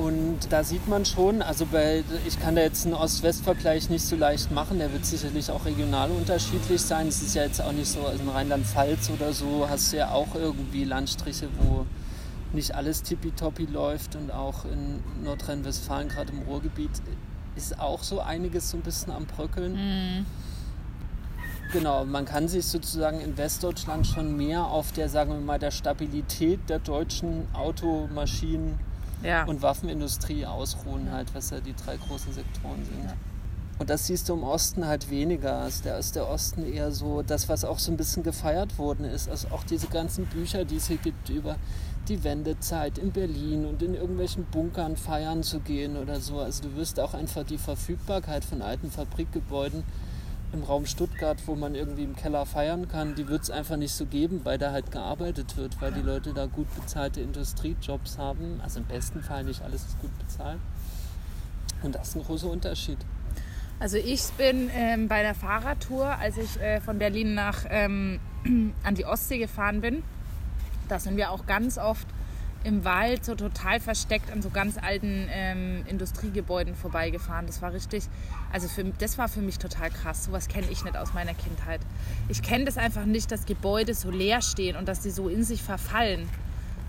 [0.00, 4.16] Und da sieht man schon, also bei, ich kann da jetzt einen Ost-West-Vergleich nicht so
[4.16, 7.08] leicht machen, der wird sicherlich auch regional unterschiedlich sein.
[7.08, 10.10] Es ist ja jetzt auch nicht so, also in Rheinland-Pfalz oder so hast du ja
[10.10, 11.84] auch irgendwie Landstriche, wo
[12.54, 16.92] nicht alles tippitoppi läuft und auch in Nordrhein-Westfalen, gerade im Ruhrgebiet,
[17.54, 20.24] ist auch so einiges so ein bisschen am Bröckeln.
[21.74, 25.72] Genau, man kann sich sozusagen in Westdeutschland schon mehr auf der, sagen wir mal, der
[25.72, 28.78] Stabilität der deutschen Auto-, Maschinen-
[29.22, 29.44] Ja.
[29.44, 33.14] und Waffenindustrie ausruhen, halt, was ja die drei großen Sektoren sind.
[33.80, 35.56] Und das siehst du im Osten halt weniger.
[35.60, 39.06] Also da ist der Osten eher so das, was auch so ein bisschen gefeiert worden
[39.06, 39.30] ist.
[39.30, 41.56] Also auch diese ganzen Bücher, die es hier gibt über
[42.08, 46.40] die Wendezeit in Berlin und in irgendwelchen Bunkern feiern zu gehen oder so.
[46.40, 49.84] Also du wirst auch einfach die Verfügbarkeit von alten Fabrikgebäuden
[50.52, 53.92] im Raum Stuttgart, wo man irgendwie im Keller feiern kann, die wird es einfach nicht
[53.92, 58.60] so geben, weil da halt gearbeitet wird, weil die Leute da gut bezahlte Industriejobs haben.
[58.62, 60.58] Also im besten Fall nicht alles ist gut bezahlt.
[61.82, 62.98] Und das ist ein großer Unterschied.
[63.78, 68.20] Also ich bin ähm, bei der Fahrradtour, als ich äh, von Berlin nach ähm,
[68.82, 70.02] an die Ostsee gefahren bin,
[70.88, 72.06] da sind wir auch ganz oft
[72.62, 77.46] im Wald so total versteckt an so ganz alten ähm, Industriegebäuden vorbeigefahren.
[77.46, 78.04] Das war richtig,
[78.52, 80.24] also für, das war für mich total krass.
[80.24, 81.80] Sowas kenne ich nicht aus meiner Kindheit.
[82.28, 85.42] Ich kenne das einfach nicht, dass Gebäude so leer stehen und dass sie so in
[85.42, 86.28] sich verfallen.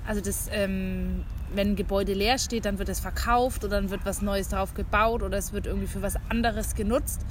[0.06, 4.02] Also das, ähm, wenn ein Gebäude leer steht, dann wird es verkauft oder dann wird
[4.04, 7.22] was Neues drauf gebaut oder es wird irgendwie für was anderes genutzt.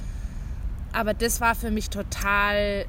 [0.93, 2.85] Aber das war für mich total,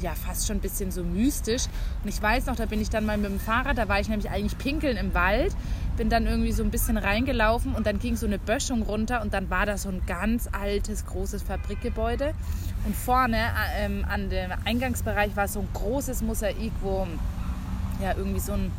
[0.00, 1.64] ja, fast schon ein bisschen so mystisch.
[2.02, 4.08] Und ich weiß noch, da bin ich dann mal mit dem Fahrrad, da war ich
[4.08, 5.54] nämlich eigentlich pinkeln im Wald,
[5.96, 9.34] bin dann irgendwie so ein bisschen reingelaufen und dann ging so eine Böschung runter und
[9.34, 12.34] dann war da so ein ganz altes, großes Fabrikgebäude.
[12.84, 17.06] Und vorne äh, ähm, an dem Eingangsbereich war so ein großes Mosaik, wo
[18.00, 18.70] ja irgendwie so ein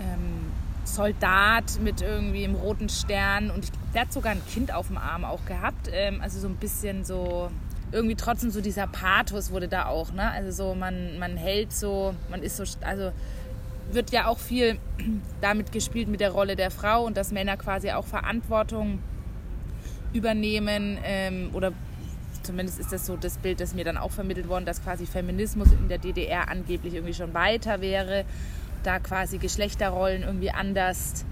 [0.00, 0.52] ähm,
[0.84, 4.98] Soldat mit irgendwie im roten Stern und ich, der hat sogar ein Kind auf dem
[4.98, 5.88] Arm auch gehabt.
[5.92, 7.50] Ähm, also so ein bisschen so,
[7.94, 10.30] irgendwie trotzdem so dieser Pathos wurde da auch, ne?
[10.30, 13.12] Also so, man, man hält so, man ist so, also
[13.92, 14.78] wird ja auch viel
[15.40, 18.98] damit gespielt mit der Rolle der Frau und dass Männer quasi auch Verantwortung
[20.12, 21.72] übernehmen ähm, oder
[22.42, 25.72] zumindest ist das so das Bild, das mir dann auch vermittelt worden, dass quasi Feminismus
[25.72, 28.24] in der DDR angeblich irgendwie schon weiter wäre,
[28.82, 31.24] da quasi Geschlechterrollen irgendwie anders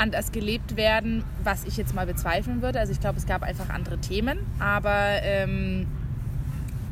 [0.00, 2.80] anders gelebt werden, was ich jetzt mal bezweifeln würde.
[2.80, 5.86] Also ich glaube, es gab einfach andere Themen, aber ähm,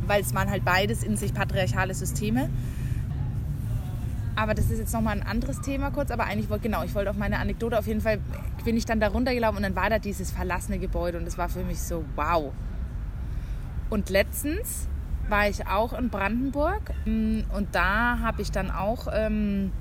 [0.06, 2.50] weil es waren halt beides in sich patriarchale Systeme.
[4.36, 6.10] Aber das ist jetzt nochmal ein anderes Thema kurz.
[6.10, 8.20] Aber eigentlich wollte, genau, ich wollte auf meine Anekdote auf jeden Fall,
[8.64, 11.48] bin ich dann da runtergelaufen und dann war da dieses verlassene Gebäude und das war
[11.48, 12.52] für mich so, wow.
[13.90, 14.86] Und letztens
[15.28, 19.72] war ich auch in Brandenburg mm, und da habe ich dann auch ähm,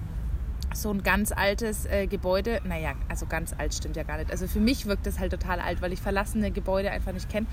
[0.74, 4.32] so ein ganz altes äh, Gebäude, naja, also ganz alt stimmt ja gar nicht.
[4.32, 7.48] Also für mich wirkt das halt total alt, weil ich verlassene Gebäude einfach nicht kenne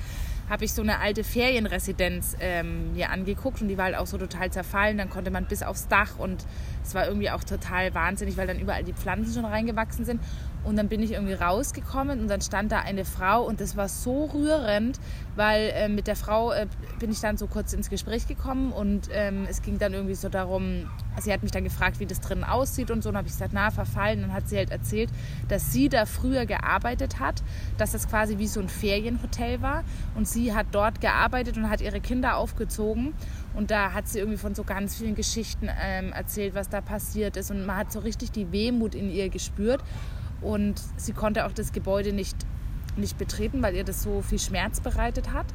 [0.48, 4.18] habe ich so eine alte Ferienresidenz ähm, mir angeguckt und die war halt auch so
[4.18, 4.98] total zerfallen.
[4.98, 6.44] Dann konnte man bis aufs Dach und
[6.82, 10.20] es war irgendwie auch total wahnsinnig, weil dann überall die Pflanzen schon reingewachsen sind.
[10.64, 13.88] Und dann bin ich irgendwie rausgekommen und dann stand da eine Frau und das war
[13.88, 14.98] so rührend,
[15.36, 16.66] weil äh, mit der Frau äh,
[16.98, 20.28] bin ich dann so kurz ins Gespräch gekommen und ähm, es ging dann irgendwie so
[20.28, 20.88] darum,
[21.20, 23.10] sie hat mich dann gefragt, wie das drinnen aussieht und so.
[23.10, 24.22] Und habe ich gesagt, na, verfallen.
[24.22, 25.10] Dann hat sie halt erzählt,
[25.48, 27.42] dass sie da früher gearbeitet hat,
[27.78, 31.80] dass das quasi wie so ein Ferienhotel war und sie hat dort gearbeitet und hat
[31.80, 33.14] ihre Kinder aufgezogen.
[33.54, 37.36] Und da hat sie irgendwie von so ganz vielen Geschichten ähm, erzählt, was da passiert
[37.36, 37.50] ist.
[37.50, 39.80] Und man hat so richtig die Wehmut in ihr gespürt.
[40.40, 42.36] Und sie konnte auch das Gebäude nicht,
[42.96, 45.46] nicht betreten, weil ihr das so viel Schmerz bereitet hat.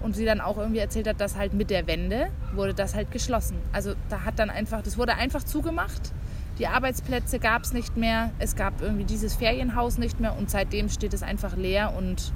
[0.00, 3.10] Und sie dann auch irgendwie erzählt hat, dass halt mit der Wende wurde das halt
[3.10, 3.58] geschlossen.
[3.72, 6.12] Also da hat dann einfach, das wurde einfach zugemacht.
[6.58, 8.30] Die Arbeitsplätze gab es nicht mehr.
[8.38, 10.36] Es gab irgendwie dieses Ferienhaus nicht mehr.
[10.36, 12.32] Und seitdem steht es einfach leer und,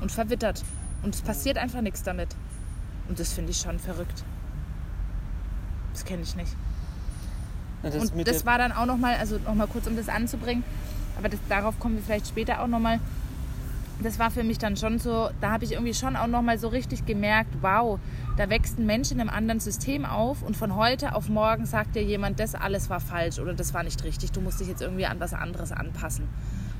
[0.00, 0.62] und verwittert.
[1.02, 2.28] Und es passiert einfach nichts damit.
[3.08, 4.24] Und das finde ich schon verrückt.
[5.92, 6.54] Das kenne ich nicht.
[7.82, 10.64] Ja, das und das war dann auch nochmal, also nochmal kurz, um das anzubringen,
[11.18, 13.00] aber das, darauf kommen wir vielleicht später auch nochmal.
[14.00, 16.68] Das war für mich dann schon so, da habe ich irgendwie schon auch nochmal so
[16.68, 17.98] richtig gemerkt, wow,
[18.36, 21.96] da wächst ein Mensch in einem anderen System auf und von heute auf morgen sagt
[21.96, 24.82] dir jemand, das alles war falsch oder das war nicht richtig, du musst dich jetzt
[24.82, 26.28] irgendwie an was anderes anpassen.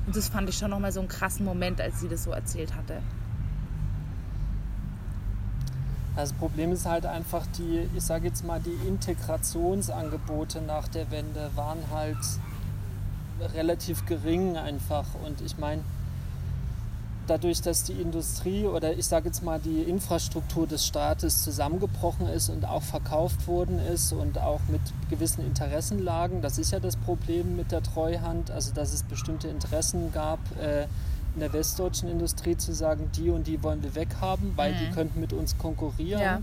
[0.07, 2.73] Und das fand ich schon nochmal so einen krassen Moment, als sie das so erzählt
[2.73, 3.01] hatte.
[6.15, 11.49] Das Problem ist halt einfach die, ich sage jetzt mal, die Integrationsangebote nach der Wende
[11.55, 12.17] waren halt
[13.53, 15.05] relativ gering einfach.
[15.25, 15.81] Und ich meine,
[17.29, 22.49] dadurch, dass die Industrie oder ich sage jetzt mal die Infrastruktur des Staates zusammengebrochen ist
[22.49, 27.55] und auch verkauft worden ist und auch mit gewissen Interessenlagen, das ist ja das Problem
[27.55, 30.87] mit der Treuhand, also dass es bestimmte Interessen gab, äh,
[31.35, 34.77] in der westdeutschen Industrie zu sagen, die und die wollen wir weghaben, weil mhm.
[34.79, 36.21] die könnten mit uns konkurrieren.
[36.21, 36.41] Ja.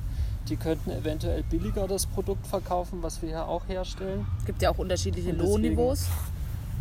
[0.49, 4.25] Die könnten eventuell billiger das Produkt verkaufen, was wir hier auch herstellen.
[4.39, 6.07] Es gibt ja auch unterschiedliche Lohnniveaus.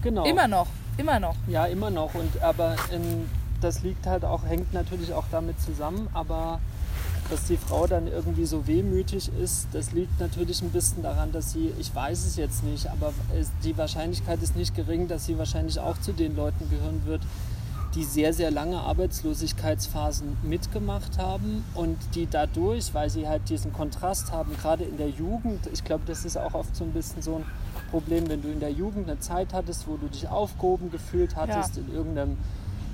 [0.06, 0.24] Genau.
[0.24, 1.36] Immer noch, immer noch.
[1.48, 2.13] Ja, immer noch.
[2.13, 3.28] Und aber in,
[3.60, 6.60] das liegt halt auch, hängt natürlich auch damit zusammen, aber
[7.32, 11.54] dass die Frau dann irgendwie so wehmütig ist, das liegt natürlich ein bisschen daran, dass
[11.54, 13.13] sie, ich weiß es jetzt nicht, aber
[13.63, 17.24] die Wahrscheinlichkeit ist nicht gering, dass sie wahrscheinlich auch zu den Leuten gehören wird,
[17.96, 24.32] die sehr, sehr lange Arbeitslosigkeitsphasen mitgemacht haben und die dadurch, weil sie halt diesen Kontrast
[24.32, 27.38] haben, gerade in der Jugend, ich glaube, das ist auch oft so ein bisschen so
[27.38, 27.46] ein
[27.92, 31.78] Problem, wenn du in der Jugend eine Zeit hattest, wo du dich aufgehoben gefühlt hattest
[31.78, 31.82] ja.
[31.82, 32.38] in irgendeinem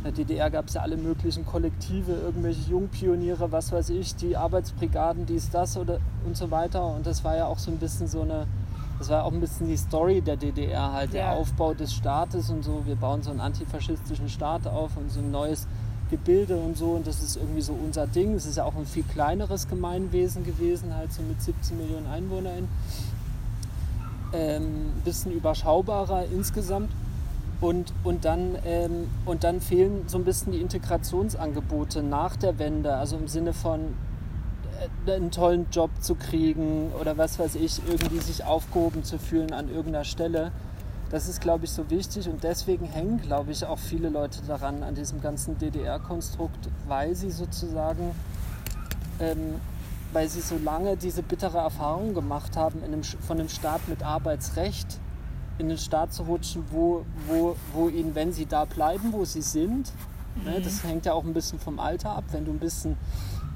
[0.04, 4.36] in der DDR gab es ja alle möglichen Kollektive, irgendwelche Jungpioniere, was weiß ich, die
[4.36, 6.88] Arbeitsbrigaden, dies, das oder und so weiter.
[6.88, 8.48] Und das war ja auch so ein bisschen so eine
[9.02, 11.22] das war auch ein bisschen die Story der DDR, halt ja.
[11.22, 12.86] der Aufbau des Staates und so.
[12.86, 15.66] Wir bauen so einen antifaschistischen Staat auf und so ein neues
[16.12, 16.92] Gebilde und so.
[16.92, 18.36] Und das ist irgendwie so unser Ding.
[18.36, 22.70] Es ist ja auch ein viel kleineres Gemeinwesen gewesen, halt so mit 17 Millionen EinwohnerInnen.
[24.34, 26.92] Ähm, ein bisschen überschaubarer insgesamt.
[27.60, 32.94] Und, und, dann, ähm, und dann fehlen so ein bisschen die Integrationsangebote nach der Wende,
[32.94, 33.96] also im Sinne von,
[35.08, 39.70] einen tollen Job zu kriegen oder was weiß ich, irgendwie sich aufgehoben zu fühlen an
[39.70, 40.52] irgendeiner Stelle.
[41.10, 44.82] Das ist, glaube ich, so wichtig und deswegen hängen, glaube ich, auch viele Leute daran,
[44.84, 48.12] an diesem ganzen DDR-Konstrukt, weil sie sozusagen,
[49.20, 49.56] ähm,
[50.14, 55.00] weil sie so lange diese bittere Erfahrung gemacht haben, einem, von einem Staat mit Arbeitsrecht
[55.58, 59.42] in den Staat zu rutschen, wo, wo, wo ihnen, wenn sie da bleiben, wo sie
[59.42, 59.92] sind,
[60.36, 60.58] ne, mhm.
[60.58, 62.98] ne, das hängt ja auch ein bisschen vom Alter ab, wenn du ein bisschen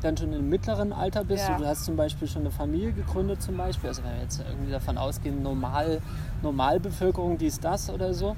[0.06, 1.58] dann schon im mittleren Alter bist, Ja.
[1.58, 4.72] du hast zum Beispiel schon eine Familie gegründet zum Beispiel, also wenn wir jetzt irgendwie
[4.72, 6.02] davon ausgehen, Normal,
[6.44, 8.36] Normalbevölkerung, dies, das oder so,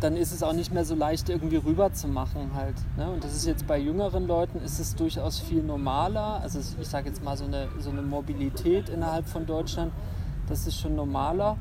[0.00, 2.76] dann ist es auch nicht mehr so leicht irgendwie rüber zu machen halt.
[2.96, 3.10] Ne?
[3.10, 6.40] Und das ist jetzt bei jüngeren Leuten ist es durchaus viel normaler.
[6.40, 9.90] Also ich sage jetzt mal so eine, so eine Mobilität innerhalb von Deutschland,
[10.48, 11.56] das ist schon normaler.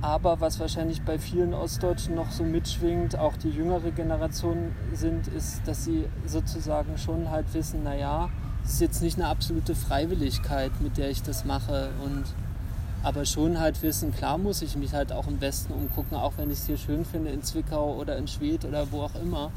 [0.00, 5.62] Aber was wahrscheinlich bei vielen Ostdeutschen noch so mitschwingt, auch die jüngere Generation sind, ist,
[5.66, 8.30] dass sie sozusagen schon halt wissen, naja,
[8.64, 11.90] es ist jetzt nicht eine absolute Freiwilligkeit, mit der ich das mache.
[12.04, 12.24] Und
[13.02, 16.50] aber schon halt wissen, klar muss ich mich halt auch im Westen umgucken, auch wenn
[16.50, 19.50] ich es hier schön finde, in Zwickau oder in Schwedt oder wo auch immer,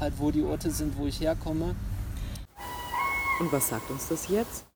[0.00, 1.74] halt wo die Orte sind, wo ich herkomme.
[3.40, 4.71] Und was sagt uns das jetzt?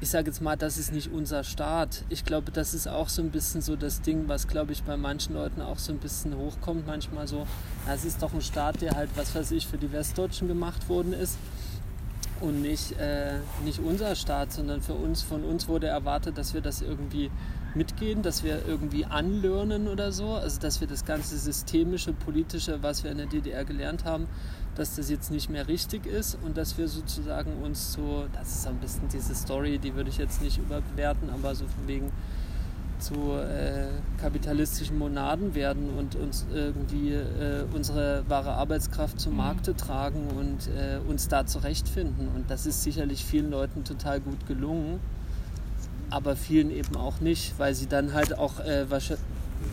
[0.00, 2.04] Ich sage jetzt mal, das ist nicht unser Staat.
[2.08, 4.96] Ich glaube, das ist auch so ein bisschen so das Ding, was, glaube ich, bei
[4.96, 6.86] manchen Leuten auch so ein bisschen hochkommt.
[6.86, 7.46] Manchmal so,
[7.86, 10.88] na, es ist doch ein Staat, der halt, was weiß ich, für die Westdeutschen gemacht
[10.88, 11.36] worden ist.
[12.40, 16.62] Und nicht, äh, nicht unser Staat, sondern für uns, von uns wurde erwartet, dass wir
[16.62, 17.30] das irgendwie
[17.74, 20.32] mitgehen, dass wir irgendwie anlernen oder so.
[20.32, 24.26] Also dass wir das ganze systemische, politische, was wir in der DDR gelernt haben,
[24.74, 28.62] dass das jetzt nicht mehr richtig ist und dass wir sozusagen uns so, das ist
[28.62, 32.12] so ein bisschen diese Story, die würde ich jetzt nicht überbewerten, aber so von wegen
[33.00, 33.88] zu äh,
[34.20, 40.98] kapitalistischen Monaden werden und uns irgendwie äh, unsere wahre Arbeitskraft zum Markte tragen und äh,
[41.08, 42.28] uns da zurechtfinden.
[42.28, 45.00] Und das ist sicherlich vielen Leuten total gut gelungen,
[46.10, 48.86] aber vielen eben auch nicht, weil sie dann halt auch äh,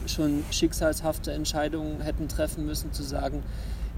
[0.08, 3.44] schon schicksalshafte Entscheidungen hätten treffen müssen, zu sagen,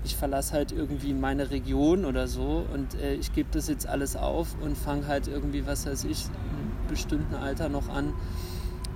[0.04, 4.16] ich verlasse halt irgendwie meine Region oder so und äh, ich gebe das jetzt alles
[4.16, 8.14] auf und fange halt irgendwie, was weiß ich, einem bestimmten Alter noch an,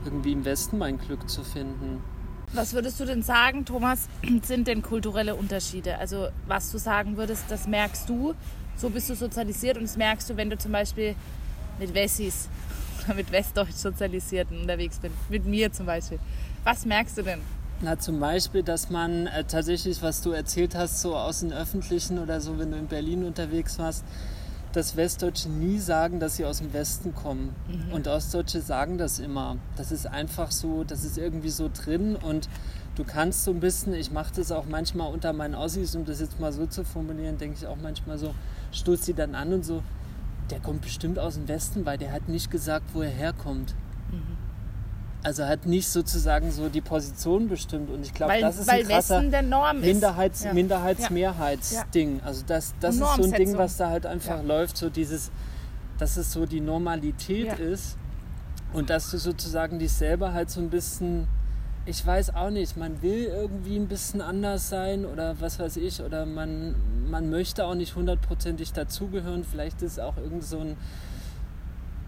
[0.05, 2.01] irgendwie im Westen mein Glück zu finden.
[2.53, 4.07] Was würdest du denn sagen, Thomas,
[4.43, 5.97] sind denn kulturelle Unterschiede?
[5.97, 8.35] Also was du sagen würdest, das merkst du,
[8.75, 11.15] so bist du sozialisiert und das merkst du, wenn du zum Beispiel
[11.79, 12.49] mit Wessis
[13.03, 16.19] oder mit Westdeutsch Sozialisierten unterwegs bist, mit mir zum Beispiel.
[16.63, 17.41] Was merkst du denn?
[17.83, 22.17] Na, zum Beispiel, dass man äh, tatsächlich, was du erzählt hast, so aus dem Öffentlichen
[22.17, 24.05] oder so, wenn du in Berlin unterwegs warst,
[24.71, 27.53] dass Westdeutsche nie sagen, dass sie aus dem Westen kommen.
[27.91, 29.57] Und Ostdeutsche sagen das immer.
[29.75, 32.47] Das ist einfach so, das ist irgendwie so drin und
[32.95, 36.21] du kannst so ein bisschen, ich mache das auch manchmal unter meinen Aussies, um das
[36.21, 38.33] jetzt mal so zu formulieren, denke ich auch manchmal so,
[38.71, 39.83] stoß sie dann an und so,
[40.49, 43.75] der kommt bestimmt aus dem Westen, weil der hat nicht gesagt, wo er herkommt.
[45.23, 47.89] Also hat nicht sozusagen so die Position bestimmt.
[47.89, 49.85] Und ich glaube, das ist weil ein krasser Westen der Norm ist.
[49.85, 50.53] Minderheits, Ja.
[50.53, 52.19] Minderheits-Mehrheitsding.
[52.25, 54.41] Also das, das ist so ein Ding, was da halt einfach Ja.
[54.41, 55.31] läuft, so dieses,
[55.97, 57.53] dass es so die Normalität Ja.
[57.53, 57.95] ist
[58.73, 61.27] und dass du sozusagen dich selber halt so ein bisschen,
[61.85, 66.01] ich weiß auch nicht, man will irgendwie ein bisschen anders sein oder was weiß ich,
[66.01, 66.75] oder man,
[67.09, 69.45] man möchte auch nicht hundertprozentig dazugehören.
[69.49, 70.75] Vielleicht ist auch irgend so ein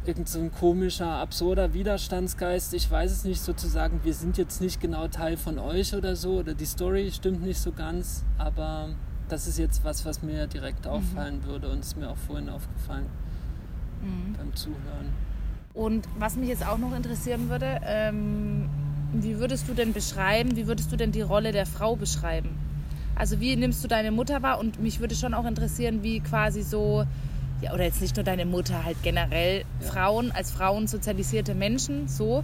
[0.08, 2.74] irgend so ein komischer, absurder Widerstandsgeist.
[2.74, 6.40] Ich weiß es nicht, sozusagen, wir sind jetzt nicht genau Teil von euch oder so,
[6.40, 8.90] oder die Story stimmt nicht so ganz, aber
[9.30, 13.08] das ist jetzt was, was mir direkt auffallen würde und ist mir auch vorhin aufgefallen
[14.38, 15.10] beim Zuhören.
[15.74, 18.70] Und was mich jetzt auch noch interessieren würde, ähm,
[19.14, 22.50] wie würdest du denn beschreiben, wie würdest du denn die Rolle der Frau beschreiben?
[23.16, 24.60] Also wie nimmst du deine Mutter wahr?
[24.60, 27.06] Und mich würde schon auch interessieren, wie quasi so,
[27.62, 32.44] ja, oder jetzt nicht nur deine Mutter, halt generell Frauen als Frauen sozialisierte Menschen so.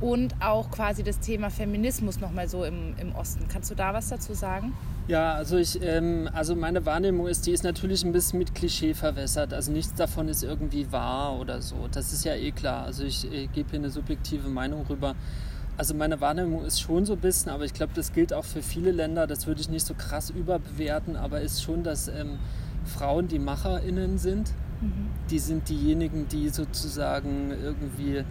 [0.00, 3.46] Und auch quasi das Thema Feminismus nochmal so im, im Osten.
[3.46, 4.72] Kannst du da was dazu sagen?
[5.06, 8.94] Ja, also ich, ähm, also meine Wahrnehmung ist, die ist natürlich ein bisschen mit Klischee
[8.94, 9.52] verwässert.
[9.54, 11.88] Also nichts davon ist irgendwie wahr oder so.
[11.92, 12.84] Das ist ja eh klar.
[12.84, 15.14] Also ich äh, gebe hier eine subjektive Meinung rüber.
[15.76, 18.62] Also meine Wahrnehmung ist schon so ein bisschen, aber ich glaube, das gilt auch für
[18.62, 19.26] viele Länder.
[19.26, 22.38] Das würde ich nicht so krass überbewerten, aber ist schon, dass ähm,
[22.84, 24.52] Frauen die MacherInnen sind.
[25.30, 28.24] Die sind diejenigen, die sozusagen irgendwie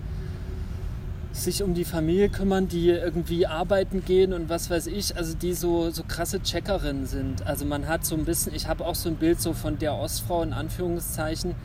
[1.34, 5.54] sich um die Familie kümmern, die irgendwie arbeiten gehen und was weiß ich, also die
[5.54, 7.48] so, so krasse Checkerinnen sind.
[7.48, 9.96] Also man hat so ein bisschen, ich habe auch so ein Bild so von der
[9.96, 11.56] Ostfrau in Anführungszeichen,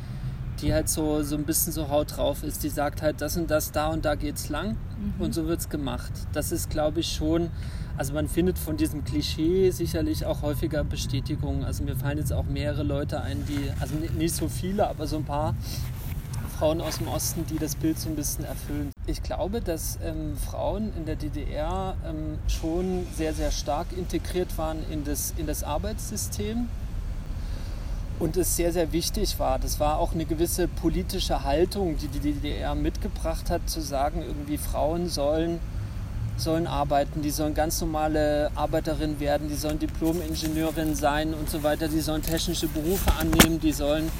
[0.60, 2.62] die halt so, so ein bisschen so haut drauf ist.
[2.62, 4.76] Die sagt halt, das und das, da und da geht's lang
[5.18, 6.12] und so wird's gemacht.
[6.32, 7.50] Das ist, glaube ich, schon,
[7.96, 11.64] also man findet von diesem Klischee sicherlich auch häufiger Bestätigung.
[11.64, 15.16] Also mir fallen jetzt auch mehrere Leute ein, die, also nicht so viele, aber so
[15.16, 15.54] ein paar
[16.58, 18.90] Frauen aus dem Osten, die das Bild so ein bisschen erfüllen.
[19.06, 24.78] Ich glaube, dass ähm, Frauen in der DDR ähm, schon sehr, sehr stark integriert waren
[24.90, 26.68] in das, in das Arbeitssystem
[28.18, 29.58] und es sehr, sehr wichtig war.
[29.58, 34.58] Das war auch eine gewisse politische Haltung, die die DDR mitgebracht hat, zu sagen, irgendwie
[34.58, 35.60] Frauen sollen
[36.36, 41.88] sollen arbeiten, die sollen ganz normale Arbeiterin werden, die sollen Diplom-Ingenieurin sein und so weiter,
[41.88, 44.10] die sollen technische Berufe annehmen, die sollen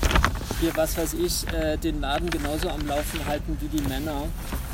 [0.61, 4.23] hier, was weiß ich, äh, den Laden genauso am Laufen halten wie die Männer.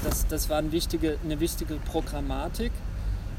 [0.05, 2.72] Das, das war eine wichtige, eine wichtige Programmatik.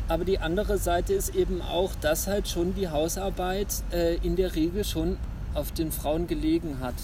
[0.10, 4.54] Aber die andere Seite ist eben auch, dass halt schon die Hausarbeit äh, in der
[4.54, 5.18] Regel schon
[5.54, 6.96] auf den Frauen gelegen hat.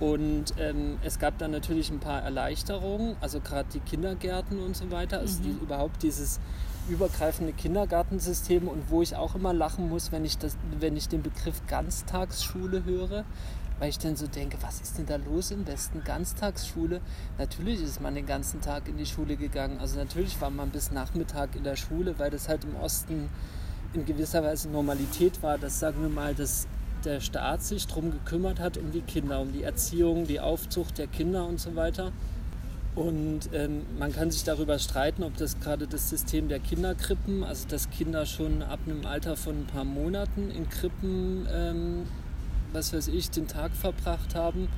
[0.00, 4.90] Und ähm, es gab dann natürlich ein paar Erleichterungen, also gerade die Kindergärten und so
[4.90, 6.40] weiter, also die, überhaupt dieses
[6.88, 11.22] übergreifende Kindergartensystem und wo ich auch immer lachen muss, wenn ich, das, wenn ich den
[11.22, 13.24] Begriff Ganztagsschule höre,
[13.78, 16.02] weil ich dann so denke, was ist denn da los im Westen?
[16.04, 17.00] Ganztagsschule?
[17.38, 19.78] Natürlich ist man den ganzen Tag in die Schule gegangen.
[19.78, 23.28] Also natürlich war man bis Nachmittag in der Schule, weil das halt im Osten
[23.92, 26.66] in gewisser Weise Normalität war, dass, sagen wir mal, dass
[27.04, 31.06] der Staat sich darum gekümmert hat, um die Kinder, um die Erziehung, die Aufzucht der
[31.06, 32.12] Kinder und so weiter.
[32.94, 37.66] Und ähm, man kann sich darüber streiten, ob das gerade das System der Kinderkrippen, also
[37.66, 42.02] dass Kinder schon ab einem Alter von ein paar Monaten in Krippen ähm,
[42.74, 44.68] was weiß ich, den Tag verbracht haben,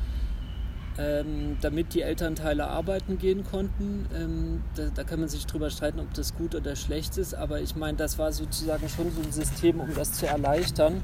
[0.98, 4.06] ähm, damit die Elternteile arbeiten gehen konnten.
[4.14, 7.60] Ähm, da, da, kann man sich drüber streiten, ob das gut oder schlecht ist, aber
[7.60, 11.02] ich meine, das war sozusagen schon so ein System, um das zu erleichtern.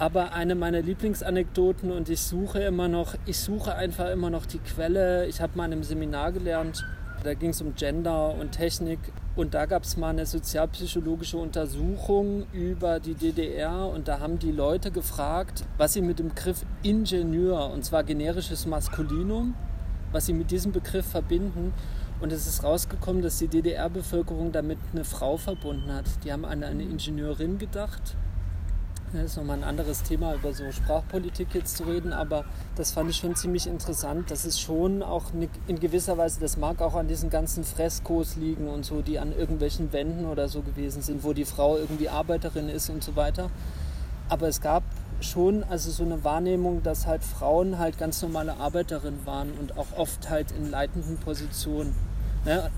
[0.00, 4.58] Aber eine meiner Lieblingsanekdoten und ich suche immer noch, ich suche einfach immer noch die
[4.58, 5.26] Quelle.
[5.26, 6.86] Ich habe mal in einem Seminar gelernt,
[7.22, 8.98] da ging es um Gender und Technik
[9.36, 14.52] und da gab es mal eine sozialpsychologische Untersuchung über die DDR und da haben die
[14.52, 19.54] Leute gefragt, was sie mit dem Begriff Ingenieur, und zwar generisches Maskulinum,
[20.12, 21.74] was sie mit diesem Begriff verbinden.
[22.22, 26.06] Und es ist rausgekommen, dass die DDR-Bevölkerung damit eine Frau verbunden hat.
[26.24, 28.16] Die haben an eine Ingenieurin gedacht
[29.12, 32.44] das ist nochmal ein anderes Thema, über so Sprachpolitik jetzt zu reden, aber
[32.76, 34.30] das fand ich schon ziemlich interessant.
[34.30, 35.32] Das ist schon auch
[35.66, 39.36] in gewisser Weise, das mag auch an diesen ganzen Freskos liegen und so, die an
[39.36, 43.50] irgendwelchen Wänden oder so gewesen sind, wo die Frau irgendwie Arbeiterin ist und so weiter.
[44.28, 44.84] Aber es gab
[45.20, 49.88] schon also so eine Wahrnehmung, dass halt Frauen halt ganz normale Arbeiterinnen waren und auch
[49.96, 51.94] oft halt in leitenden Positionen.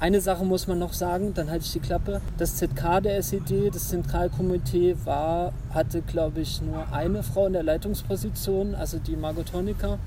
[0.00, 2.20] Eine Sache muss man noch sagen, dann halte ich die Klappe.
[2.36, 7.62] Das ZK der SED, das Zentralkomitee, war, hatte, glaube ich, nur eine Frau in der
[7.62, 10.00] Leitungsposition, also die Margot Honecker.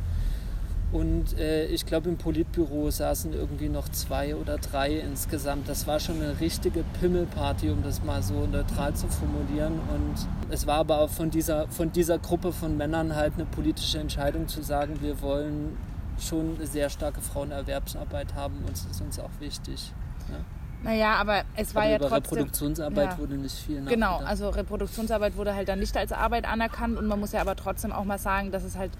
[0.91, 5.69] Und äh, ich glaube, im Politbüro saßen irgendwie noch zwei oder drei insgesamt.
[5.69, 9.73] Das war schon eine richtige Pimmelparty, um das mal so neutral zu formulieren.
[9.73, 13.99] Und es war aber auch von dieser, von dieser Gruppe von Männern halt eine politische
[13.99, 15.77] Entscheidung zu sagen, wir wollen
[16.19, 19.93] schon eine sehr starke Frauenerwerbsarbeit haben und das ist uns auch wichtig.
[20.29, 20.37] Ja.
[20.83, 22.37] Naja, aber es war aber ja über trotzdem...
[22.37, 23.17] Reproduktionsarbeit ja.
[23.17, 27.19] wurde nicht viel Genau, also Reproduktionsarbeit wurde halt dann nicht als Arbeit anerkannt und man
[27.19, 28.91] muss ja aber trotzdem auch mal sagen, dass es halt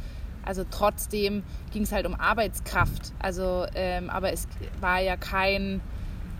[0.46, 1.44] also trotzdem
[1.74, 3.14] ging es halt um Arbeitskraft.
[3.20, 4.48] Also, ähm, aber es
[4.80, 5.82] war ja kein,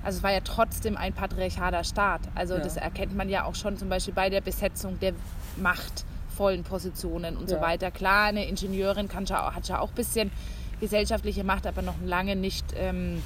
[0.04, 2.22] also es war ja trotzdem ein patriarchaler Staat.
[2.36, 2.60] Also ja.
[2.60, 5.14] das erkennt man ja auch schon zum Beispiel bei der Besetzung der
[5.58, 7.58] machtvollen Positionen und ja.
[7.58, 7.90] so weiter.
[7.90, 10.32] Klar, eine Ingenieurin kann hat ja auch ein bisschen
[10.80, 13.22] gesellschaftliche Macht, aber noch lange nicht ähm,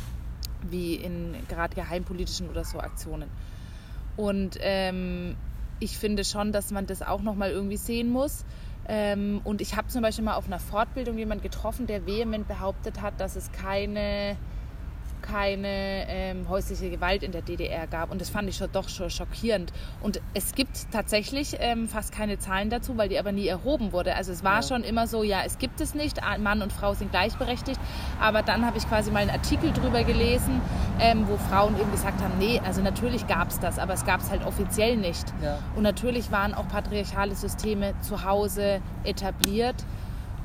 [0.70, 3.30] wie in gerade geheimpolitischen oder so Aktionen.
[4.18, 5.36] Und ähm,
[5.80, 8.44] ich finde schon, dass man das auch nochmal irgendwie sehen muss.
[8.88, 13.02] Ähm, und ich habe zum Beispiel mal auf einer Fortbildung jemanden getroffen, der vehement behauptet
[13.02, 14.36] hat, dass es keine
[15.32, 18.12] keine ähm, häusliche Gewalt in der DDR gab.
[18.12, 19.72] Und das fand ich schon, doch schon schockierend.
[20.02, 24.16] Und es gibt tatsächlich ähm, fast keine Zahlen dazu, weil die aber nie erhoben wurde.
[24.16, 24.68] Also es war ja.
[24.68, 27.80] schon immer so, ja, es gibt es nicht, Mann und Frau sind gleichberechtigt.
[28.20, 30.62] Aber dann habe ich quasi mal einen Artikel drüber gelesen,
[31.00, 34.22] ähm, wo Frauen eben gesagt haben, nee, also natürlich gab es das, aber es gab
[34.22, 35.26] es halt offiziell nicht.
[35.44, 35.60] Ja.
[35.76, 39.76] Und natürlich waren auch patriarchale Systeme zu Hause etabliert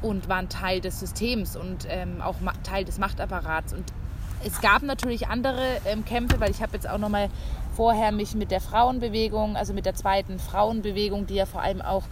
[0.02, 3.72] und waren Teil des Systems und ähm, auch Teil des Machtapparats.
[3.72, 3.84] Und
[4.44, 7.28] es gab natürlich andere ähm, Kämpfe, weil ich habe jetzt auch noch mal
[7.74, 12.04] vorher mich mit der Frauenbewegung, also mit der zweiten Frauenbewegung, die ja vor allem auch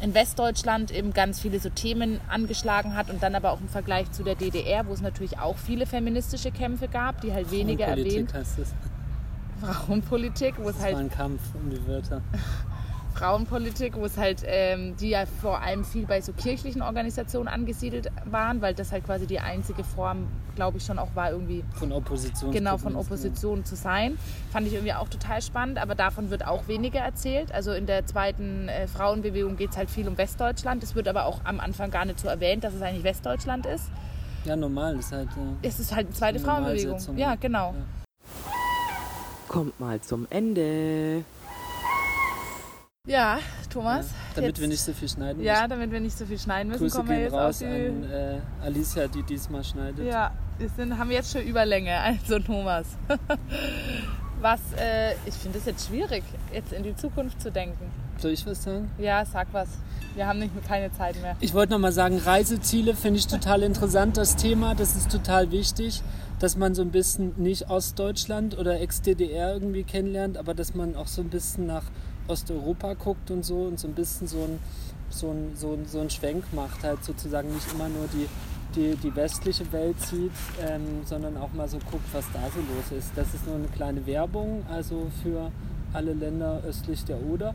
[0.00, 4.10] in Westdeutschland eben ganz viele so Themen angeschlagen hat und dann aber auch im Vergleich
[4.12, 8.32] zu der DDR, wo es natürlich auch viele feministische Kämpfe gab, die halt weniger erwähnt.
[8.32, 8.72] Heißt es.
[9.60, 10.94] Frauenpolitik, wo es halt.
[10.94, 12.22] war ein Kampf um die Wörter.
[13.14, 18.10] Frauenpolitik, wo es halt, ähm, die ja vor allem viel bei so kirchlichen Organisationen angesiedelt
[18.24, 21.92] waren, weil das halt quasi die einzige Form, glaube ich, schon auch war, irgendwie von
[21.92, 22.50] Opposition.
[22.52, 24.18] Genau, von Opposition zu sein.
[24.52, 27.52] Fand ich irgendwie auch total spannend, aber davon wird auch weniger erzählt.
[27.52, 30.82] Also in der zweiten äh, Frauenbewegung geht es halt viel um Westdeutschland.
[30.82, 33.90] Es wird aber auch am Anfang gar nicht so erwähnt, dass es eigentlich Westdeutschland ist.
[34.44, 35.28] Ja, normal ist halt.
[35.62, 36.98] Äh, es ist halt eine zweite Frauenbewegung.
[37.16, 37.74] Ja, genau.
[37.74, 37.84] Ja.
[39.48, 41.24] Kommt mal zum Ende.
[43.06, 43.38] Ja,
[43.70, 44.08] Thomas.
[44.08, 45.46] Ja, damit jetzt, wir nicht so viel schneiden müssen.
[45.46, 47.64] Ja, damit wir nicht so viel schneiden müssen, Grüße kommen wir jetzt raus die...
[47.64, 50.06] an äh, Alicia, die diesmal schneidet.
[50.06, 52.86] Ja, wir sind, haben jetzt schon Überlänge, also Thomas.
[54.42, 57.90] Was, äh, ich finde es jetzt schwierig, jetzt in die Zukunft zu denken.
[58.18, 58.90] Soll ich was sagen?
[58.98, 59.68] Ja, sag was.
[60.14, 61.36] Wir haben nicht keine Zeit mehr.
[61.40, 64.74] Ich wollte noch mal sagen, Reiseziele finde ich total interessant, das Thema.
[64.74, 66.02] Das ist total wichtig,
[66.38, 71.06] dass man so ein bisschen nicht Ostdeutschland oder Ex-DDR irgendwie kennenlernt, aber dass man auch
[71.06, 71.84] so ein bisschen nach
[72.28, 74.58] Osteuropa guckt und so und so ein bisschen so ein,
[75.08, 78.28] so ein, so ein, so ein Schwenk macht, halt sozusagen nicht immer nur die,
[78.74, 82.98] die, die westliche Welt sieht, ähm, sondern auch mal so guckt, was da so los
[82.98, 83.10] ist.
[83.16, 85.50] Das ist nur eine kleine Werbung, also für
[85.92, 87.54] alle Länder östlich der Oder.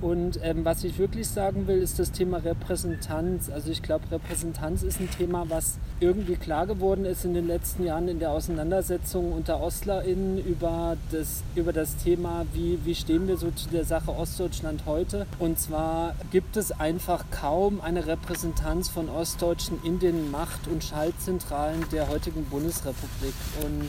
[0.00, 3.48] Und ähm, was ich wirklich sagen will, ist das Thema Repräsentanz.
[3.48, 7.84] Also ich glaube, Repräsentanz ist ein Thema, was irgendwie klar geworden ist in den letzten
[7.84, 13.38] Jahren in der Auseinandersetzung unter OstlerInnen über das, über das Thema, wie, wie stehen wir
[13.38, 15.26] so zu der Sache Ostdeutschland heute.
[15.38, 21.86] Und zwar gibt es einfach kaum eine Repräsentanz von Ostdeutschen in den Macht- und Schaltzentralen
[21.90, 23.34] der heutigen Bundesrepublik.
[23.64, 23.88] Und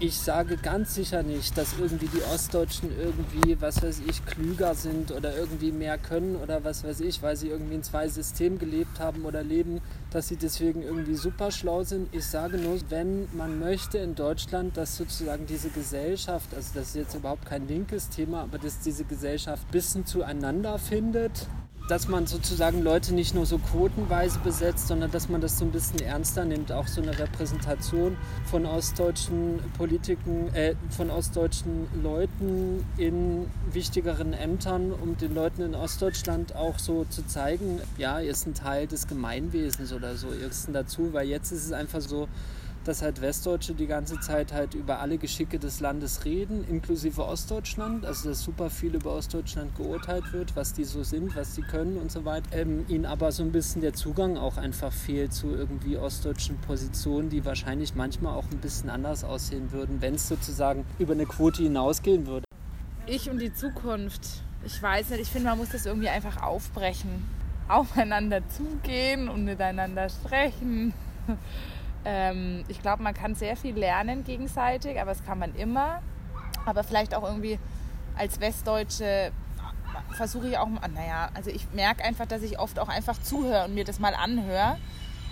[0.00, 5.10] ich sage ganz sicher nicht, dass irgendwie die Ostdeutschen irgendwie, was weiß ich, klüger sind
[5.10, 9.00] oder irgendwie mehr können oder was weiß ich, weil sie irgendwie in zwei Systemen gelebt
[9.00, 9.80] haben oder leben,
[10.10, 12.14] dass sie deswegen irgendwie super schlau sind.
[12.14, 16.96] Ich sage nur, wenn man möchte in Deutschland, dass sozusagen diese Gesellschaft, also das ist
[16.96, 21.48] jetzt überhaupt kein linkes Thema, aber dass diese Gesellschaft bisschen zueinander findet,
[21.88, 25.72] dass man sozusagen Leute nicht nur so quotenweise besetzt, sondern dass man das so ein
[25.72, 33.46] bisschen ernster nimmt, auch so eine Repräsentation von ostdeutschen Politiken, äh, von ostdeutschen Leuten in
[33.72, 38.54] wichtigeren Ämtern, um den Leuten in Ostdeutschland auch so zu zeigen, ja, ihr ist ein
[38.54, 42.28] Teil des Gemeinwesens oder so, ihr ist dazu, weil jetzt ist es einfach so,
[42.84, 48.06] dass halt Westdeutsche die ganze Zeit halt über alle Geschicke des Landes reden, inklusive Ostdeutschland,
[48.06, 51.98] also dass super viel über Ostdeutschland geurteilt wird, was die so sind, was die können
[51.98, 52.46] und so weiter.
[52.52, 57.28] Ähm, ihnen aber so ein bisschen der Zugang auch einfach fehlt zu irgendwie ostdeutschen Positionen,
[57.28, 61.62] die wahrscheinlich manchmal auch ein bisschen anders aussehen würden, wenn es sozusagen über eine Quote
[61.62, 62.44] hinausgehen würde.
[63.06, 64.22] Ich und die Zukunft.
[64.64, 67.24] Ich weiß nicht, ich finde, man muss das irgendwie einfach aufbrechen.
[67.68, 70.92] Aufeinander zugehen und miteinander sprechen.
[72.04, 76.02] Ähm, ich glaube, man kann sehr viel lernen gegenseitig, aber das kann man immer.
[76.66, 77.58] Aber vielleicht auch irgendwie
[78.16, 79.32] als Westdeutsche
[80.16, 83.74] versuche ich auch, naja, also ich merke einfach, dass ich oft auch einfach zuhöre und
[83.74, 84.76] mir das mal anhöre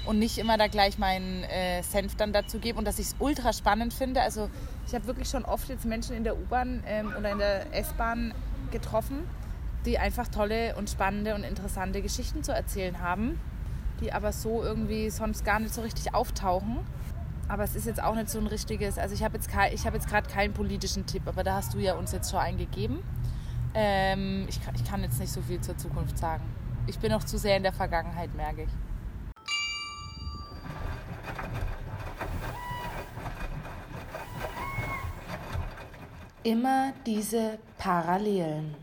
[0.06, 3.16] und nicht immer da gleich meinen äh, Senf dann dazu gebe und dass ich es
[3.18, 4.22] ultra spannend finde.
[4.22, 4.48] Also
[4.86, 8.32] ich habe wirklich schon oft jetzt Menschen in der U-Bahn ähm, oder in der S-Bahn
[8.70, 9.28] getroffen,
[9.84, 13.40] die einfach tolle und spannende und interessante Geschichten zu erzählen haben
[14.00, 16.78] die aber so irgendwie sonst gar nicht so richtig auftauchen.
[17.48, 20.08] Aber es ist jetzt auch nicht so ein richtiges, also ich habe jetzt, hab jetzt
[20.08, 23.02] gerade keinen politischen Tipp, aber da hast du ja uns jetzt schon einen gegeben.
[23.74, 26.42] Ähm, ich, ich kann jetzt nicht so viel zur Zukunft sagen.
[26.88, 28.70] Ich bin noch zu sehr in der Vergangenheit, merke ich.
[36.42, 38.76] Immer diese Parallelen.